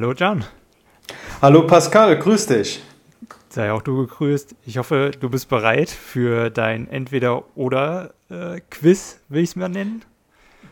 [0.00, 0.46] Hallo Jan.
[1.42, 2.80] Hallo Pascal, grüß dich.
[3.50, 4.54] Sei auch du gegrüßt.
[4.64, 10.02] Ich hoffe, du bist bereit für dein Entweder-Oder-Quiz, äh, will ich es mal nennen.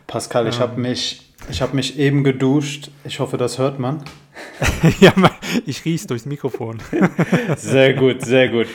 [0.07, 0.61] Pascal, ich ähm.
[0.61, 1.31] habe mich,
[1.61, 2.89] hab mich eben geduscht.
[3.03, 4.03] Ich hoffe, das hört man.
[4.99, 5.13] ja,
[5.65, 6.77] ich riech's durchs Mikrofon.
[7.57, 8.67] sehr gut, sehr gut.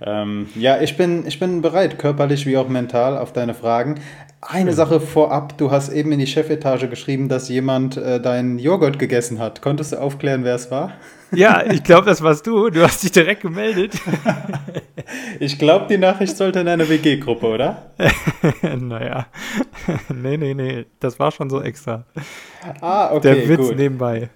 [0.00, 3.96] Ähm, ja, ich bin, ich bin bereit, körperlich wie auch mental, auf deine Fragen.
[4.40, 8.98] Eine Sache vorab, du hast eben in die Chefetage geschrieben, dass jemand äh, deinen Joghurt
[8.98, 9.62] gegessen hat.
[9.62, 10.92] Konntest du aufklären, wer es war?
[11.32, 12.70] Ja, ich glaube, das warst du.
[12.70, 13.94] Du hast dich direkt gemeldet.
[15.40, 17.90] ich glaube, die Nachricht sollte in einer WG-Gruppe, oder?
[18.78, 19.26] naja.
[20.08, 20.86] nee, nee, nee.
[21.00, 22.04] Das war schon so extra.
[22.80, 23.34] Ah, okay.
[23.34, 23.76] Der Witz gut.
[23.76, 24.30] nebenbei.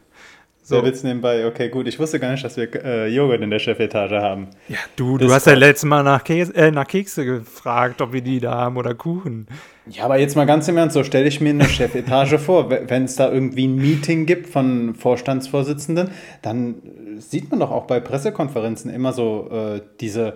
[0.73, 0.81] So.
[0.81, 1.87] Der Witz nebenbei, okay, gut.
[1.87, 4.49] Ich wusste gar nicht, dass wir äh, Joghurt in der Chefetage haben.
[4.69, 8.23] Ja, du, du hast ja letztes Mal nach, Käse, äh, nach Kekse gefragt, ob wir
[8.23, 9.47] die da haben oder Kuchen.
[9.87, 12.71] Ja, aber jetzt mal ganz im Ernst, so stelle ich mir eine Chefetage vor.
[12.71, 16.77] Wenn es da irgendwie ein Meeting gibt von Vorstandsvorsitzenden, dann
[17.19, 20.34] sieht man doch auch bei Pressekonferenzen immer so äh, diese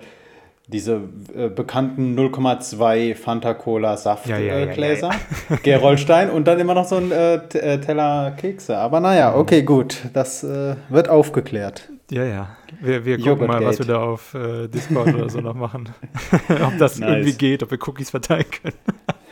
[0.68, 1.00] diese
[1.36, 5.10] äh, bekannten 0,2 Fanta Cola Saftgläser, ja, ja, ja,
[5.50, 8.76] ja, Gerolstein und dann immer noch so ein äh, äh, Teller Kekse.
[8.76, 11.88] Aber naja, okay, gut, das äh, wird aufgeklärt.
[12.10, 12.56] Ja, ja.
[12.80, 15.88] Wir, wir gucken mal, was wir da auf äh, Discord oder so noch machen.
[16.48, 17.10] ob das nice.
[17.10, 18.76] irgendwie geht, ob wir Cookies verteilen können.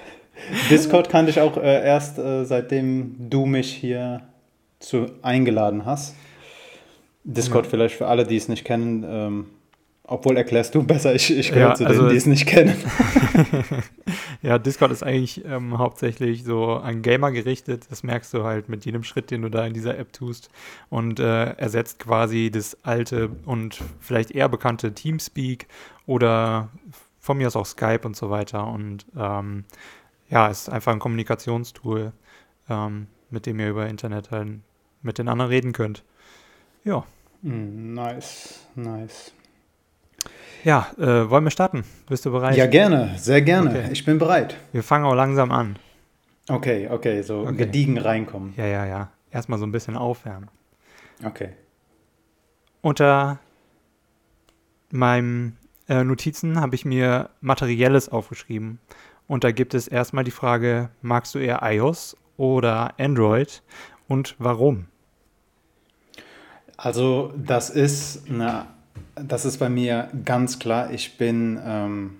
[0.70, 4.20] Discord kannte ich auch äh, erst seitdem du mich hier
[4.78, 6.14] zu eingeladen hast.
[7.24, 9.04] Discord vielleicht für alle, die es nicht kennen.
[9.08, 9.46] Ähm,
[10.06, 12.76] obwohl erklärst du besser, ich, ich gehöre ja, zu denen, also, die es nicht kennen.
[14.42, 17.86] ja, Discord ist eigentlich ähm, hauptsächlich so an Gamer gerichtet.
[17.88, 20.50] Das merkst du halt mit jedem Schritt, den du da in dieser App tust.
[20.90, 25.68] Und äh, ersetzt quasi das alte und vielleicht eher bekannte Teamspeak
[26.06, 26.68] oder
[27.18, 28.66] von mir aus auch Skype und so weiter.
[28.66, 29.64] Und ähm,
[30.28, 32.12] ja, ist einfach ein Kommunikationstool,
[32.68, 34.60] ähm, mit dem ihr über Internet halt
[35.00, 36.04] mit den anderen reden könnt.
[36.84, 37.04] Ja.
[37.40, 39.32] Mm, nice, nice.
[40.64, 41.84] Ja, äh, wollen wir starten?
[42.08, 42.56] Bist du bereit?
[42.56, 43.70] Ja, gerne, sehr gerne.
[43.70, 43.88] Okay.
[43.92, 44.56] Ich bin bereit.
[44.72, 45.76] Wir fangen auch langsam an.
[46.48, 47.56] Okay, okay, so okay.
[47.56, 48.54] gediegen reinkommen.
[48.56, 49.10] Ja, ja, ja.
[49.30, 50.48] Erstmal so ein bisschen aufwärmen.
[51.22, 51.50] Okay.
[52.80, 53.38] Unter
[54.90, 55.56] meinen
[55.88, 58.78] äh, Notizen habe ich mir Materielles aufgeschrieben.
[59.26, 63.62] Und da gibt es erstmal die Frage, magst du eher iOS oder Android
[64.06, 64.86] und warum?
[66.76, 68.66] Also das ist eine
[69.14, 70.90] das ist bei mir ganz klar.
[70.90, 72.16] Ich bin ähm,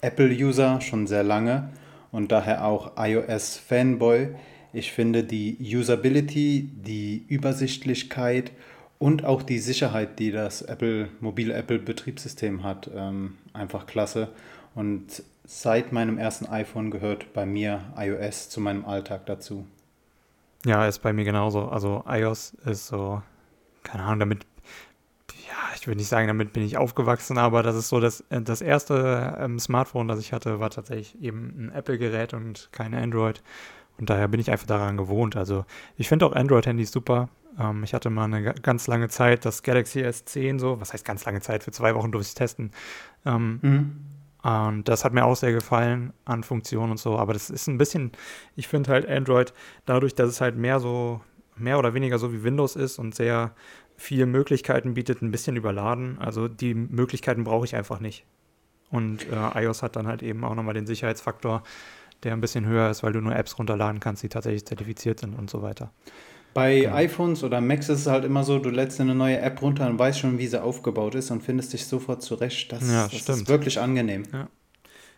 [0.00, 1.70] Apple-User schon sehr lange
[2.10, 4.34] und daher auch iOS-Fanboy.
[4.72, 8.52] Ich finde die Usability, die Übersichtlichkeit
[8.98, 14.28] und auch die Sicherheit, die das Apple, mobile Apple-Betriebssystem hat, ähm, einfach klasse.
[14.74, 19.66] Und seit meinem ersten iPhone gehört bei mir iOS zu meinem Alltag dazu.
[20.64, 21.68] Ja, ist bei mir genauso.
[21.68, 23.22] Also iOS ist so,
[23.82, 24.46] keine Ahnung, damit
[25.76, 28.60] ich würde nicht sagen, damit bin ich aufgewachsen, aber das ist so, das, äh, das
[28.62, 33.42] erste ähm, Smartphone, das ich hatte, war tatsächlich eben ein Apple-Gerät und kein Android.
[33.98, 35.36] Und daher bin ich einfach daran gewohnt.
[35.36, 35.64] Also
[35.96, 37.28] ich finde auch Android-Handys super.
[37.58, 41.24] Ähm, ich hatte mal eine ganz lange Zeit das Galaxy S10 so, was heißt ganz
[41.24, 42.70] lange Zeit, für zwei Wochen durfte ich testen.
[43.24, 43.96] Ähm, mhm.
[44.42, 47.16] Und das hat mir auch sehr gefallen an Funktionen und so.
[47.16, 48.10] Aber das ist ein bisschen,
[48.56, 49.52] ich finde halt Android,
[49.86, 51.20] dadurch, dass es halt mehr so,
[51.56, 53.52] mehr oder weniger so wie Windows ist und sehr
[54.02, 56.18] viele Möglichkeiten bietet, ein bisschen überladen.
[56.18, 58.24] Also die Möglichkeiten brauche ich einfach nicht.
[58.90, 61.62] Und äh, iOS hat dann halt eben auch nochmal den Sicherheitsfaktor,
[62.24, 65.34] der ein bisschen höher ist, weil du nur Apps runterladen kannst, die tatsächlich zertifiziert sind
[65.34, 65.92] und so weiter.
[66.52, 66.94] Bei ja.
[66.94, 69.98] iPhones oder Macs ist es halt immer so, du lädst eine neue App runter und
[69.98, 72.72] weißt schon, wie sie aufgebaut ist und findest dich sofort zurecht.
[72.72, 74.24] Das, ja, das ist wirklich angenehm.
[74.32, 74.48] Ja.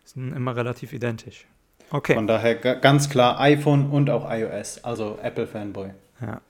[0.05, 1.47] Sind immer relativ identisch.
[1.91, 2.15] Okay.
[2.15, 5.91] Von daher ganz klar iPhone und auch iOS, also Apple Fanboy.
[6.21, 6.41] Ja.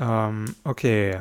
[0.00, 1.20] Ähm, okay.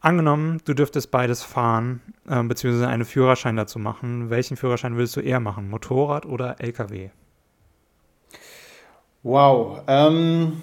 [0.00, 4.28] Angenommen, du dürftest beides fahren, äh, beziehungsweise einen Führerschein dazu machen.
[4.28, 5.70] Welchen Führerschein würdest du eher machen?
[5.70, 7.08] Motorrad oder LKW?
[9.22, 9.80] Wow.
[9.86, 10.62] Ähm,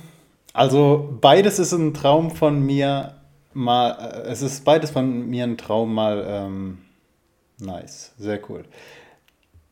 [0.53, 3.15] also beides ist ein Traum von mir
[3.53, 3.91] mal.
[3.91, 6.23] Äh, es ist beides von mir ein Traum mal.
[6.27, 6.77] Ähm,
[7.59, 8.13] nice.
[8.19, 8.65] Sehr cool.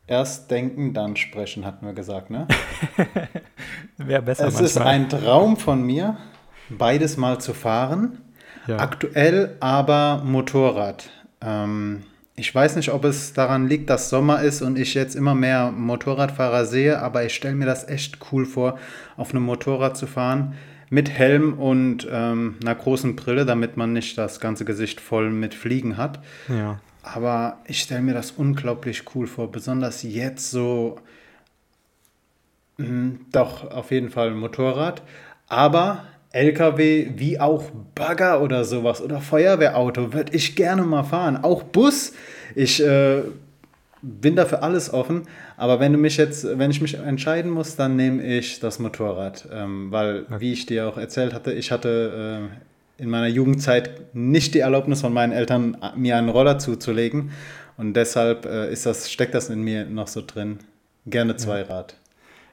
[0.08, 2.48] Erst denken, dann sprechen, hatten wir gesagt, ne?
[3.96, 4.48] Wäre besser.
[4.48, 4.64] Es manchmal.
[4.64, 6.16] ist ein Traum von mir,
[6.70, 8.18] beides mal zu fahren.
[8.66, 8.78] Ja.
[8.78, 11.10] Aktuell aber Motorrad.
[11.40, 12.02] Ähm,
[12.36, 15.70] ich weiß nicht, ob es daran liegt, dass Sommer ist und ich jetzt immer mehr
[15.72, 18.78] Motorradfahrer sehe, aber ich stelle mir das echt cool vor,
[19.16, 20.54] auf einem Motorrad zu fahren
[20.88, 25.54] mit Helm und ähm, einer großen Brille, damit man nicht das ganze Gesicht voll mit
[25.54, 26.20] Fliegen hat.
[26.48, 26.80] Ja.
[27.02, 30.98] Aber ich stelle mir das unglaublich cool vor, besonders jetzt so.
[32.78, 35.02] Mh, hm, doch, auf jeden Fall Motorrad.
[35.46, 41.38] Aber LKW wie auch Bagger oder sowas oder Feuerwehrauto würde ich gerne mal fahren.
[41.42, 42.12] Auch Bus.
[42.54, 43.22] Ich äh,
[44.02, 45.22] bin dafür alles offen.
[45.56, 49.48] Aber wenn du mich jetzt, wenn ich mich entscheiden muss, dann nehme ich das Motorrad.
[49.52, 52.48] Ähm, weil, wie ich dir auch erzählt hatte, ich hatte
[52.98, 57.30] äh, in meiner Jugendzeit nicht die Erlaubnis von meinen Eltern, mir einen Roller zuzulegen.
[57.76, 60.58] Und deshalb äh, ist das, steckt das in mir noch so drin.
[61.06, 61.96] Gerne Zweirad.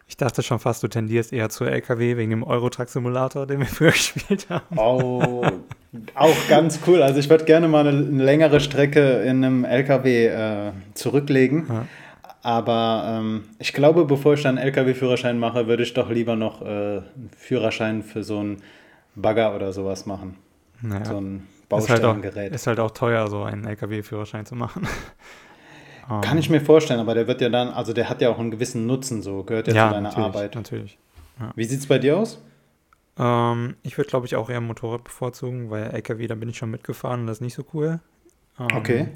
[0.10, 3.92] Ich dachte schon fast, du tendierst eher zu LKW wegen dem Eurotruck-Simulator, den wir früher
[3.92, 4.78] gespielt haben.
[4.78, 5.46] Oh,
[6.16, 7.02] auch ganz cool.
[7.02, 11.66] Also ich würde gerne mal eine, eine, längere Strecke in einem LKW äh, zurücklegen.
[11.68, 11.86] Ja.
[12.42, 16.62] Aber ähm, ich glaube, bevor ich dann einen LKW-Führerschein mache, würde ich doch lieber noch
[16.62, 18.62] äh, einen Führerschein für so einen
[19.16, 20.38] Bagger oder sowas machen.
[20.82, 21.04] Naja.
[21.04, 22.54] So ein Baustellengerät.
[22.54, 24.88] Ist halt, auch, ist halt auch teuer, so einen LKW-Führerschein zu machen.
[26.22, 28.52] Kann ich mir vorstellen, aber der wird ja dann, also der hat ja auch einen
[28.52, 30.56] gewissen Nutzen, so gehört ja, ja zu deiner natürlich, Arbeit.
[30.56, 30.98] Natürlich.
[31.40, 31.52] Ja.
[31.56, 32.42] Wie sieht es bei dir aus?
[33.18, 36.72] Ähm, ich würde, glaube ich, auch eher Motorrad bevorzugen, weil LKW, da bin ich schon
[36.72, 38.00] mitgefahren und das ist nicht so cool.
[38.60, 39.08] Ähm, okay.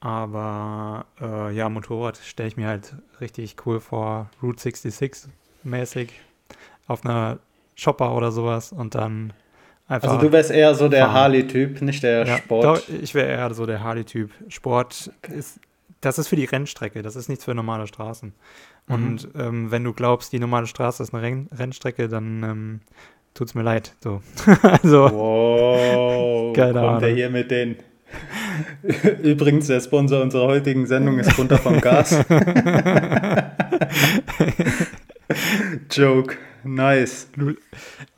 [0.00, 5.30] Aber äh, ja, Motorrad stelle ich mir halt richtig cool vor, Route 66
[5.62, 6.12] mäßig
[6.86, 7.38] auf einer
[7.76, 9.32] Shopper oder sowas und dann
[9.92, 10.08] einfach.
[10.08, 12.64] Also du wärst eher so der Harley-Typ, nicht der ja, Sport.
[12.64, 14.30] Doch, ich wäre eher so der Harley-Typ.
[14.48, 15.38] Sport okay.
[15.38, 15.60] ist,
[16.00, 18.32] das ist für die Rennstrecke, das ist nichts für normale Straßen.
[18.88, 18.94] Mhm.
[18.94, 22.80] Und ähm, wenn du glaubst, die normale Straße ist eine Renn Rennstrecke, dann ähm,
[23.34, 23.94] tut's mir leid.
[24.00, 24.22] So.
[24.62, 25.10] also.
[25.10, 27.00] Wow, keine kommt Ahnung.
[27.00, 27.76] der hier mit den
[29.22, 32.16] Übrigens, der Sponsor unserer heutigen Sendung ist runter vom Gas.
[35.90, 36.36] Joke.
[36.64, 37.28] Nice.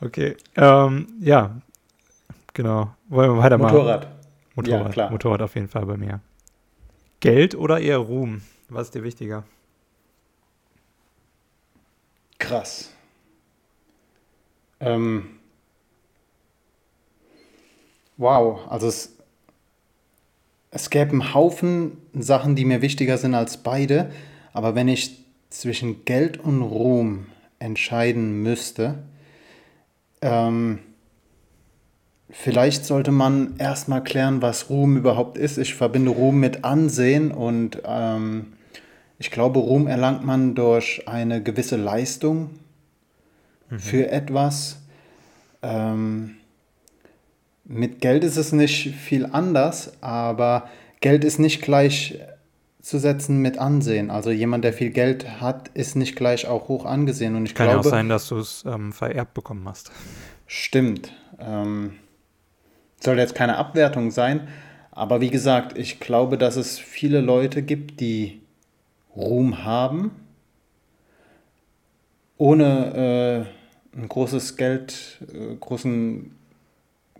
[0.01, 0.35] Okay.
[0.55, 1.61] Ähm, ja,
[2.55, 2.89] genau.
[3.09, 3.75] Wollen wir weitermachen?
[3.75, 4.07] Motorrad.
[4.55, 4.85] Motorrad.
[4.87, 5.11] Ja, klar.
[5.11, 6.21] Motorrad auf jeden Fall bei mir.
[7.19, 8.41] Geld oder eher Ruhm?
[8.69, 9.43] Was ist dir wichtiger?
[12.39, 12.91] Krass.
[14.79, 15.29] Ähm.
[18.17, 19.17] Wow, also es,
[20.71, 24.11] es gäbe einen Haufen Sachen, die mir wichtiger sind als beide,
[24.53, 27.25] aber wenn ich zwischen Geld und Ruhm
[27.59, 29.03] entscheiden müsste,
[30.21, 30.79] ähm,
[32.35, 35.57] vielleicht sollte man erstmal klären, was Ruhm überhaupt ist.
[35.57, 38.53] Ich verbinde Ruhm mit Ansehen und ähm,
[39.17, 42.49] ich glaube, Ruhm erlangt man durch eine gewisse Leistung
[43.69, 43.79] mhm.
[43.79, 44.79] für etwas.
[45.63, 46.35] Ähm,
[47.63, 52.19] mit Geld ist es nicht viel anders, aber Geld ist nicht gleich
[52.81, 54.11] setzen mit Ansehen.
[54.11, 57.35] Also jemand, der viel Geld hat, ist nicht gleich auch hoch angesehen.
[57.35, 59.91] Und ich Kann glaube, ja auch sein, dass du es ähm, vererbt bekommen hast.
[60.45, 61.11] Stimmt.
[61.39, 61.93] Ähm,
[63.05, 64.47] soll jetzt keine Abwertung sein,
[64.91, 68.41] aber wie gesagt, ich glaube, dass es viele Leute gibt, die
[69.15, 70.11] Ruhm haben,
[72.37, 73.45] ohne
[73.93, 76.35] äh, ein großes Geld, äh, großen,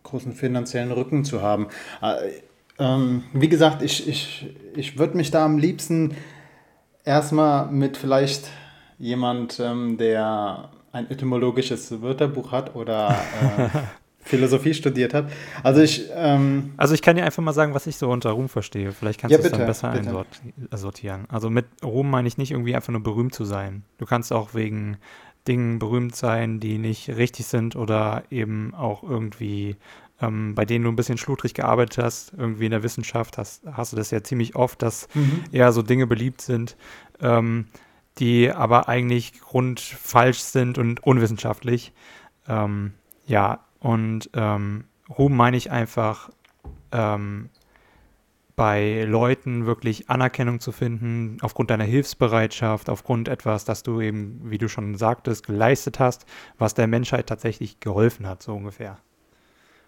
[0.04, 1.68] großen finanziellen Rücken zu haben.
[2.02, 2.42] Äh,
[2.78, 6.16] ähm, wie gesagt, ich, ich, ich würde mich da am liebsten
[7.06, 8.50] erstmal mit vielleicht
[9.00, 13.70] jemand, ähm, der ein etymologisches Wörterbuch hat oder äh,
[14.26, 15.32] Philosophie studiert hat.
[15.64, 18.50] Also ich, ähm, also ich kann dir einfach mal sagen, was ich so unter Ruhm
[18.50, 18.92] verstehe.
[18.92, 20.26] Vielleicht kannst ja, du es dann besser bitte.
[20.72, 21.26] einsortieren.
[21.30, 23.84] Also mit Ruhm meine ich nicht irgendwie einfach nur berühmt zu sein.
[23.98, 24.98] Du kannst auch wegen
[25.48, 29.78] Dingen berühmt sein, die nicht richtig sind oder eben auch irgendwie
[30.22, 33.92] ähm, bei denen du ein bisschen schludrig gearbeitet hast, irgendwie in der Wissenschaft, hast, hast
[33.92, 35.44] du das ja ziemlich oft, dass mhm.
[35.52, 36.78] eher so Dinge beliebt sind,
[37.20, 37.66] ähm,
[38.18, 41.92] die aber eigentlich grundfalsch sind und unwissenschaftlich.
[42.48, 42.94] Ähm,
[43.26, 46.32] ja, und ähm, Ruhm meine ich einfach,
[46.92, 47.52] ähm,
[48.56, 54.58] bei Leuten wirklich Anerkennung zu finden, aufgrund deiner Hilfsbereitschaft, aufgrund etwas, das du eben, wie
[54.58, 56.26] du schon sagtest, geleistet hast,
[56.58, 58.98] was der Menschheit tatsächlich geholfen hat, so ungefähr.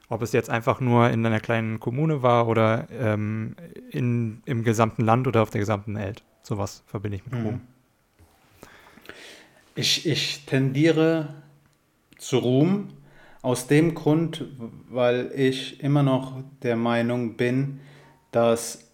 [0.09, 3.55] Ob es jetzt einfach nur in einer kleinen Kommune war oder ähm,
[3.89, 6.23] in, im gesamten Land oder auf der gesamten Welt.
[6.43, 7.61] Sowas verbinde ich mit Ruhm.
[9.73, 11.33] Ich, ich tendiere
[12.19, 12.89] zu Ruhm
[13.41, 14.45] aus dem Grund,
[14.89, 17.79] weil ich immer noch der Meinung bin,
[18.31, 18.87] dass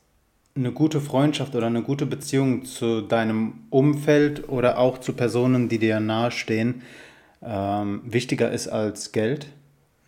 [0.55, 5.79] eine gute Freundschaft oder eine gute Beziehung zu deinem Umfeld oder auch zu Personen, die
[5.79, 6.83] dir nahestehen,
[7.41, 9.47] ähm, wichtiger ist als Geld.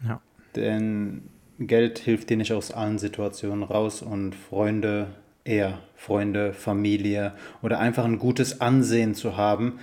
[0.08, 0.22] Ja.
[0.56, 5.08] Denn Geld hilft dir nicht aus allen Situationen raus und Freunde
[5.44, 9.80] eher, Freunde, Familie oder einfach ein gutes Ansehen zu haben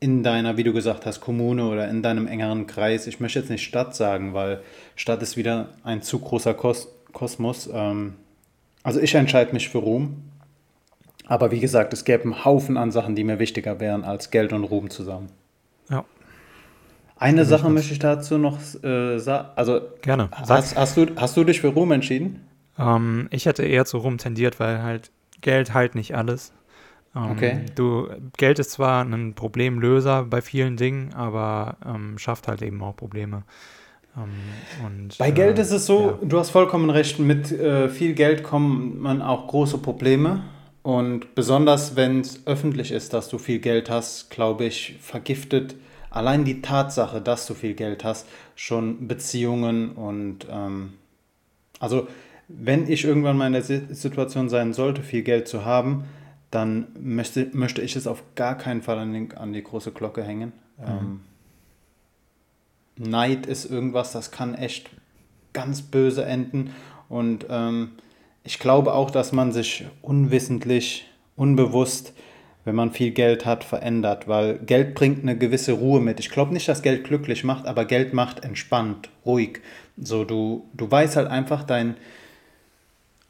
[0.00, 3.06] in deiner, wie du gesagt hast, Kommune oder in deinem engeren Kreis.
[3.06, 4.62] Ich möchte jetzt nicht Stadt sagen, weil
[4.96, 7.68] Stadt ist wieder ein zu großer Kos Kosmos.
[7.72, 8.14] Ähm,
[8.82, 10.22] also ich entscheide mich für Ruhm.
[11.26, 14.52] Aber wie gesagt, es gäbe einen Haufen an Sachen, die mir wichtiger wären als Geld
[14.52, 15.28] und Ruhm zusammen.
[15.90, 16.04] Ja.
[17.16, 19.48] Eine Sache möchte ich dazu noch äh, sagen.
[19.54, 20.30] Also, Gerne.
[20.32, 22.46] Hast, hast, du, hast du dich für Rum entschieden?
[22.78, 26.52] Ähm, ich hätte eher zu Rum tendiert, weil halt Geld halt nicht alles.
[27.14, 27.60] Ähm, okay.
[27.74, 32.96] Du, Geld ist zwar ein Problemlöser bei vielen Dingen, aber ähm, schafft halt eben auch
[32.96, 33.42] Probleme.
[34.16, 36.18] Ähm, und, bei Geld äh, ist es so, ja.
[36.22, 40.42] du hast vollkommen recht, mit äh, viel Geld kommen man auch große Probleme.
[40.82, 45.76] Und besonders wenn es öffentlich ist, dass du viel Geld hast, glaube ich, vergiftet
[46.10, 48.26] allein die Tatsache, dass du viel Geld hast,
[48.56, 50.94] schon Beziehungen und ähm,
[51.78, 52.08] also
[52.48, 56.04] wenn ich irgendwann mal in der Situation sein sollte, viel Geld zu haben,
[56.50, 60.22] dann möchte, möchte ich es auf gar keinen Fall an, den, an die große Glocke
[60.24, 60.52] hängen.
[60.78, 60.84] Mhm.
[60.86, 61.20] Ähm,
[62.96, 64.90] Neid ist irgendwas, das kann echt
[65.52, 66.74] ganz böse enden.
[67.08, 67.92] Und ähm,
[68.44, 72.12] ich glaube auch, dass man sich unwissentlich, unbewusst
[72.64, 76.20] wenn man viel Geld hat, verändert, weil Geld bringt eine gewisse Ruhe mit.
[76.20, 79.60] Ich glaube nicht, dass Geld glücklich macht, aber Geld macht entspannt, ruhig.
[79.96, 81.96] So, du, du weißt halt einfach dein,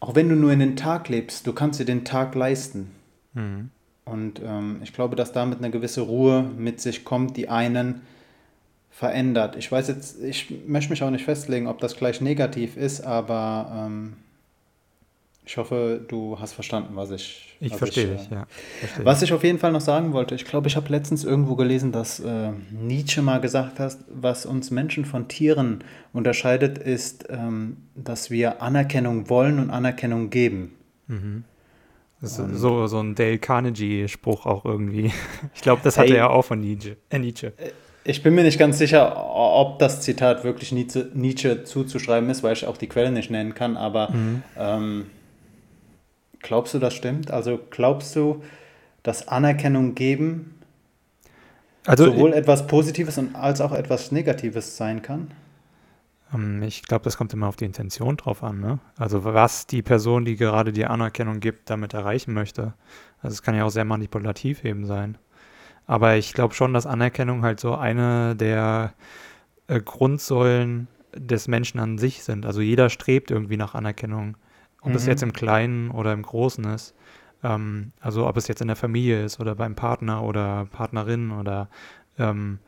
[0.00, 2.90] auch wenn du nur in den Tag lebst, du kannst dir den Tag leisten.
[3.34, 3.70] Mhm.
[4.04, 8.02] Und ähm, ich glaube, dass damit eine gewisse Ruhe mit sich kommt, die einen
[8.90, 9.56] verändert.
[9.56, 13.86] Ich weiß jetzt, ich möchte mich auch nicht festlegen, ob das gleich negativ ist, aber
[13.86, 14.16] ähm,
[15.50, 17.56] ich hoffe, du hast verstanden, was ich.
[17.60, 18.46] Ich was verstehe ich, dich, ja.
[18.78, 21.56] Verstehe was ich auf jeden Fall noch sagen wollte, ich glaube, ich habe letztens irgendwo
[21.56, 25.82] gelesen, dass äh, Nietzsche mal gesagt hat, was uns Menschen von Tieren
[26.12, 30.72] unterscheidet, ist, ähm, dass wir Anerkennung wollen und Anerkennung geben.
[31.06, 31.44] Mhm.
[32.20, 35.12] Das ist so, so ein Dale Carnegie-Spruch auch irgendwie.
[35.54, 36.96] Ich glaube, das hatte hey, er auch von Nietzsche.
[37.08, 37.48] Äh, Nietzsche.
[37.56, 37.70] Äh,
[38.04, 42.54] ich bin mir nicht ganz sicher, ob das Zitat wirklich Nietzsche, Nietzsche zuzuschreiben ist, weil
[42.54, 44.42] ich auch die Quelle nicht nennen kann, aber mhm.
[44.56, 45.06] ähm,
[46.40, 47.30] Glaubst du, das stimmt?
[47.30, 48.42] Also glaubst du,
[49.02, 50.54] dass Anerkennung geben
[51.86, 55.30] also, sowohl etwas Positives als auch etwas Negatives sein kann?
[56.34, 58.60] Ähm, ich glaube, das kommt immer auf die Intention drauf an.
[58.60, 58.78] Ne?
[58.96, 62.74] Also was die Person, die gerade die Anerkennung gibt, damit erreichen möchte.
[63.22, 65.18] Also es kann ja auch sehr manipulativ eben sein.
[65.86, 68.94] Aber ich glaube schon, dass Anerkennung halt so eine der
[69.66, 72.46] äh, Grundsäulen des Menschen an sich sind.
[72.46, 74.36] Also jeder strebt irgendwie nach Anerkennung.
[74.82, 74.96] Ob mhm.
[74.96, 76.94] es jetzt im Kleinen oder im Großen ist.
[77.42, 81.68] Ähm, also ob es jetzt in der Familie ist oder beim Partner oder Partnerin oder
[82.18, 82.58] ähm,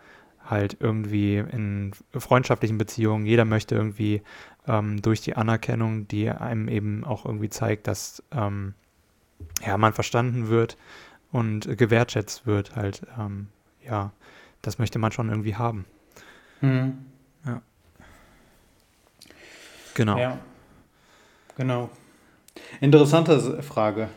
[0.53, 3.27] halt irgendwie in freundschaftlichen Beziehungen.
[3.27, 4.23] Jeder möchte irgendwie
[4.69, 8.75] ähm, durch die Anerkennung, die einem eben auch irgendwie zeigt, dass ähm,
[9.67, 10.77] ja, man verstanden wird
[11.33, 13.49] und gewertschätzt wird, halt, ähm,
[13.83, 14.13] ja,
[14.61, 15.87] das möchte man schon irgendwie haben.
[16.61, 16.99] Mhm.
[17.45, 17.63] Ja.
[19.95, 20.19] Genau.
[20.19, 20.39] Ja,
[21.57, 21.91] genau.
[22.81, 24.09] Interessante Frage.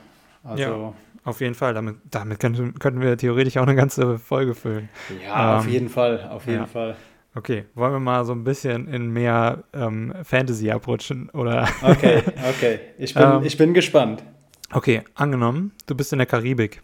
[0.44, 0.94] Also, ja,
[1.26, 1.74] auf jeden Fall.
[1.74, 4.90] Damit, damit könnten, könnten wir theoretisch auch eine ganze Folge füllen.
[5.24, 6.30] Ja, ähm, auf jeden Fall.
[6.30, 6.66] Auf jeden ja.
[6.68, 6.96] Fall.
[7.34, 11.30] Okay, wollen wir mal so ein bisschen in mehr ähm, Fantasy abrutschen?
[11.32, 11.68] Oder?
[11.82, 12.80] Okay, okay.
[12.98, 14.24] Ich bin, ähm, ich bin gespannt.
[14.72, 16.82] Okay, angenommen, du bist in der Karibik.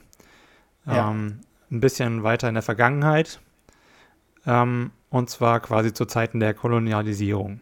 [0.85, 1.11] Ja.
[1.11, 1.39] Ähm,
[1.71, 3.39] ein bisschen weiter in der Vergangenheit.
[4.45, 7.61] Ähm, und zwar quasi zu Zeiten der Kolonialisierung.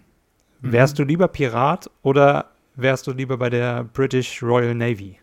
[0.62, 0.71] Mhm.
[0.71, 5.19] Wärst du lieber Pirat oder wärst du lieber bei der British Royal Navy?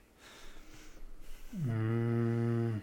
[1.64, 2.80] Mm.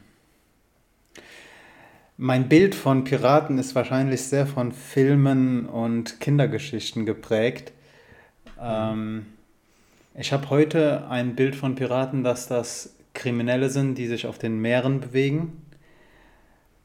[2.17, 7.73] Mein Bild von Piraten ist wahrscheinlich sehr von Filmen und Kindergeschichten geprägt.
[8.61, 9.25] Ähm,
[10.13, 14.61] ich habe heute ein Bild von Piraten, dass das Kriminelle sind, die sich auf den
[14.61, 15.63] Meeren bewegen.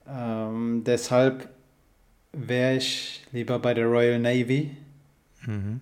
[0.09, 1.49] Ähm, deshalb
[2.33, 4.71] wäre ich lieber bei der Royal Navy.
[5.47, 5.81] Mhm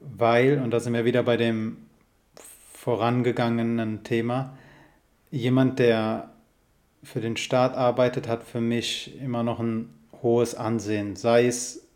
[0.00, 1.76] weil, und da sind wir wieder bei dem
[2.72, 4.56] vorangegangenen Thema,
[5.30, 6.30] jemand, der
[7.02, 9.90] für den Staat arbeitet, hat für mich immer noch ein
[10.22, 11.16] hohes Ansehen.
[11.16, 11.86] Sei es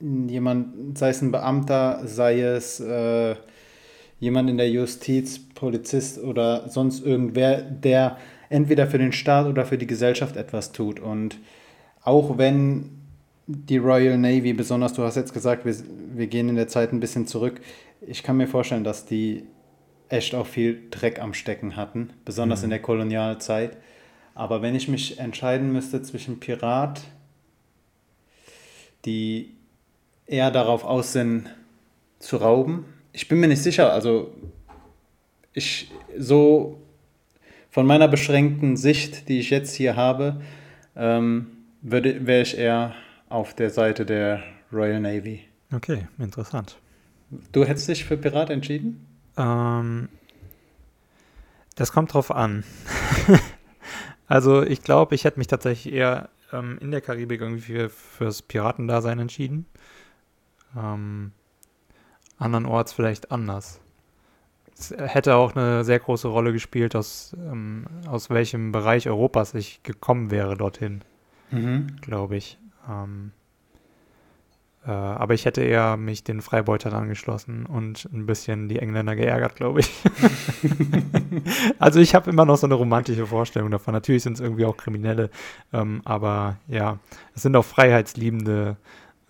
[0.00, 3.36] jemand, sei es ein Beamter, sei es äh,
[4.18, 8.16] jemand in der Justiz, Polizist oder sonst irgendwer, der
[8.48, 11.00] entweder für den Staat oder für die Gesellschaft etwas tut.
[11.00, 11.38] Und
[12.02, 12.90] auch wenn
[13.46, 15.74] die Royal Navy, besonders du hast jetzt gesagt, wir,
[16.14, 17.60] wir gehen in der Zeit ein bisschen zurück.
[18.06, 19.44] Ich kann mir vorstellen, dass die
[20.10, 22.64] echt auch viel Dreck am Stecken hatten, besonders mhm.
[22.64, 23.76] in der Kolonialzeit.
[24.34, 27.02] Aber wenn ich mich entscheiden müsste zwischen Pirat,
[29.04, 29.54] die
[30.26, 31.48] eher darauf aus sind,
[32.18, 34.34] zu rauben, ich bin mir nicht sicher, also
[35.52, 36.80] ich so
[37.70, 40.40] von meiner beschränkten Sicht, die ich jetzt hier habe,
[40.96, 41.46] ähm,
[41.82, 42.94] würde, wäre ich eher
[43.28, 45.40] auf der Seite der Royal Navy.
[45.72, 46.76] Okay, interessant.
[47.52, 49.06] Du hättest dich für Pirat entschieden?
[49.36, 50.08] Ähm,
[51.76, 52.64] das kommt drauf an.
[54.26, 58.42] also ich glaube, ich hätte mich tatsächlich eher ähm, in der Karibik irgendwie für, fürs
[58.42, 59.66] Piratendasein entschieden.
[60.76, 61.32] Ähm,
[62.38, 63.80] andernorts vielleicht anders.
[64.76, 69.82] Es hätte auch eine sehr große Rolle gespielt, aus, ähm, aus welchem Bereich Europas ich
[69.82, 71.02] gekommen wäre dorthin,
[71.50, 71.96] Mhm.
[72.00, 72.58] glaube ich.
[72.88, 73.32] Ähm,
[74.86, 79.56] äh, aber ich hätte eher mich den Freibeutern angeschlossen und ein bisschen die Engländer geärgert,
[79.56, 79.90] glaube ich.
[81.78, 83.92] also ich habe immer noch so eine romantische Vorstellung davon.
[83.92, 85.30] Natürlich sind es irgendwie auch Kriminelle,
[85.72, 86.98] ähm, aber ja,
[87.34, 88.76] es sind auch freiheitsliebende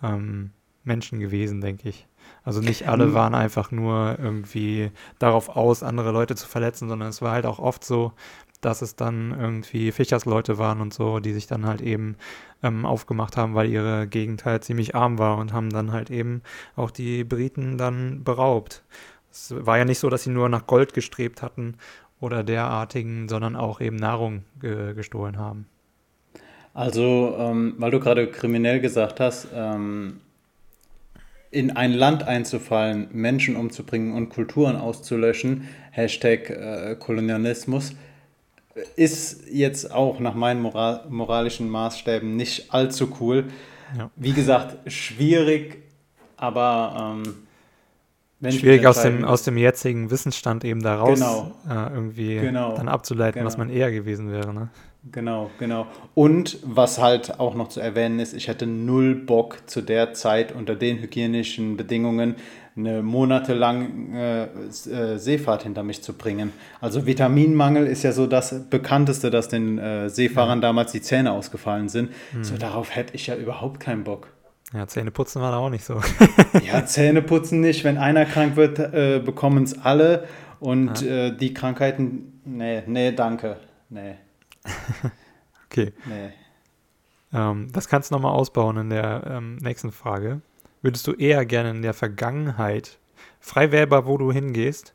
[0.01, 0.51] ähm,
[0.83, 2.07] Menschen gewesen, denke ich.
[2.43, 3.13] Also nicht alle Mhm.
[3.13, 7.59] waren einfach nur irgendwie darauf aus, andere Leute zu verletzen, sondern es war halt auch
[7.59, 8.13] oft so,
[8.61, 12.15] dass es dann irgendwie Fischersleute waren und so, die sich dann halt eben
[12.63, 16.41] ähm, aufgemacht haben, weil ihre Gegend halt ziemlich arm war und haben dann halt eben
[16.75, 18.83] auch die Briten dann beraubt.
[19.31, 21.75] Es war ja nicht so, dass sie nur nach Gold gestrebt hatten
[22.19, 25.65] oder derartigen, sondern auch eben Nahrung ge gestohlen haben.
[26.73, 30.21] Also, ähm, weil du gerade kriminell gesagt hast, ähm,
[31.49, 37.93] in ein Land einzufallen, Menschen umzubringen und Kulturen auszulöschen, Hashtag äh, Kolonialismus,
[38.95, 43.45] ist jetzt auch nach meinen Moral moralischen Maßstäben nicht allzu cool.
[43.97, 44.09] Ja.
[44.15, 45.83] Wie gesagt, schwierig,
[46.37, 47.33] aber ähm,
[48.49, 51.51] Schwierig aus dem, aus dem jetzigen Wissensstand eben da raus Genau.
[51.69, 52.75] äh, irgendwie Genau.
[52.75, 53.67] dann abzuleiten, was Genau.
[53.67, 54.51] man eher gewesen wäre.
[54.51, 54.69] Ne?
[55.11, 55.85] Genau, genau.
[56.15, 60.53] Und was halt auch noch zu erwähnen ist, ich hätte null Bock zu der Zeit
[60.55, 62.35] unter den hygienischen Bedingungen
[62.75, 66.53] eine monatelang äh, äh, Seefahrt hinter mich zu bringen.
[66.79, 71.89] Also Vitaminmangel ist ja so das bekannteste, dass den äh, Seefahrern damals die Zähne ausgefallen
[71.89, 72.11] sind.
[72.41, 74.27] So darauf hätte ich ja überhaupt keinen Bock.
[74.73, 76.01] Ja, Zähne putzen war da auch nicht so.
[76.65, 77.83] Ja, Zähne putzen nicht.
[77.83, 80.27] Wenn einer krank wird, äh, bekommen es alle.
[80.61, 83.57] Und äh, die Krankheiten, nee, nee, danke.
[83.89, 84.15] Nee,
[85.65, 86.31] Okay, nee.
[87.33, 90.41] ähm, das kannst du nochmal ausbauen in der ähm, nächsten Frage.
[90.81, 92.97] Würdest du eher gerne in der Vergangenheit
[93.39, 94.93] frei wählbar, wo du hingehst,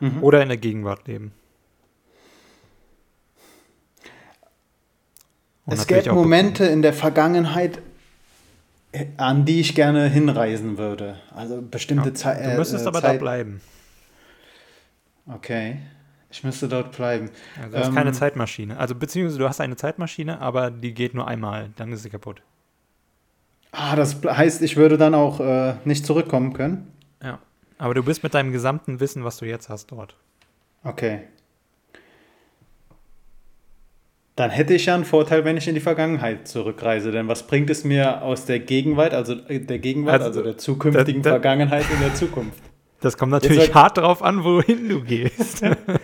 [0.00, 0.22] Mhm.
[0.22, 1.32] oder in der Gegenwart leben?
[5.66, 7.80] Und Es gäbe Momente in der Vergangenheit,
[8.92, 11.20] äh, an die ich gerne hinreisen würde.
[11.34, 12.44] Also bestimmte Ja, Zeit.
[12.44, 13.60] Du müsstest aber da bleiben.
[15.26, 15.78] Okay.
[16.32, 17.30] Ich müsste dort bleiben.
[17.60, 18.78] Also du hast keine Ähm, Zeitmaschine.
[18.78, 22.42] Also beziehungsweise du hast eine Zeitmaschine, aber die geht nur einmal, dann ist sie kaputt.
[23.72, 26.92] Ah, das heißt, ich würde dann auch äh, nicht zurückkommen können.
[27.22, 27.38] Ja.
[27.78, 30.16] Aber du bist mit deinem gesamten Wissen, was du jetzt hast, dort.
[30.82, 31.20] Okay.
[34.36, 37.12] Dann hätte ich ja einen Vorteil, wenn ich in die Vergangenheit zurückreise.
[37.12, 40.58] Denn was bringt es mir aus der Gegenwart, also äh, der Gegenwart, Also, also, der
[40.58, 42.62] zukünftigen da- da- Vergangenheit in der Zukunft?
[43.00, 45.62] Das kommt natürlich sag- hart drauf an, wohin du gehst.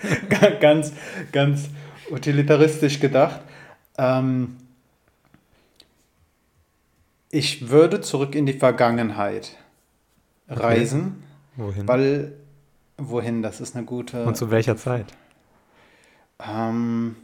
[0.61, 0.93] ganz,
[1.33, 1.69] ganz
[2.11, 3.41] utilitaristisch gedacht.
[3.99, 4.57] Ähm,
[7.31, 9.57] ich würde zurück in die Vergangenheit
[10.49, 11.23] reisen,
[11.57, 11.89] wohin?
[11.89, 12.33] weil
[12.99, 13.43] wohin?
[13.43, 14.25] Das ist eine gute.
[14.25, 15.07] Und zu welcher Zeit?
[16.47, 17.17] Ähm,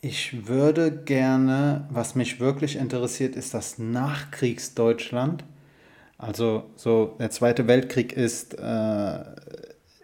[0.00, 5.44] ich würde gerne, was mich wirklich interessiert, ist das Nachkriegsdeutschland.
[6.18, 9.24] Also so der Zweite Weltkrieg ist, äh,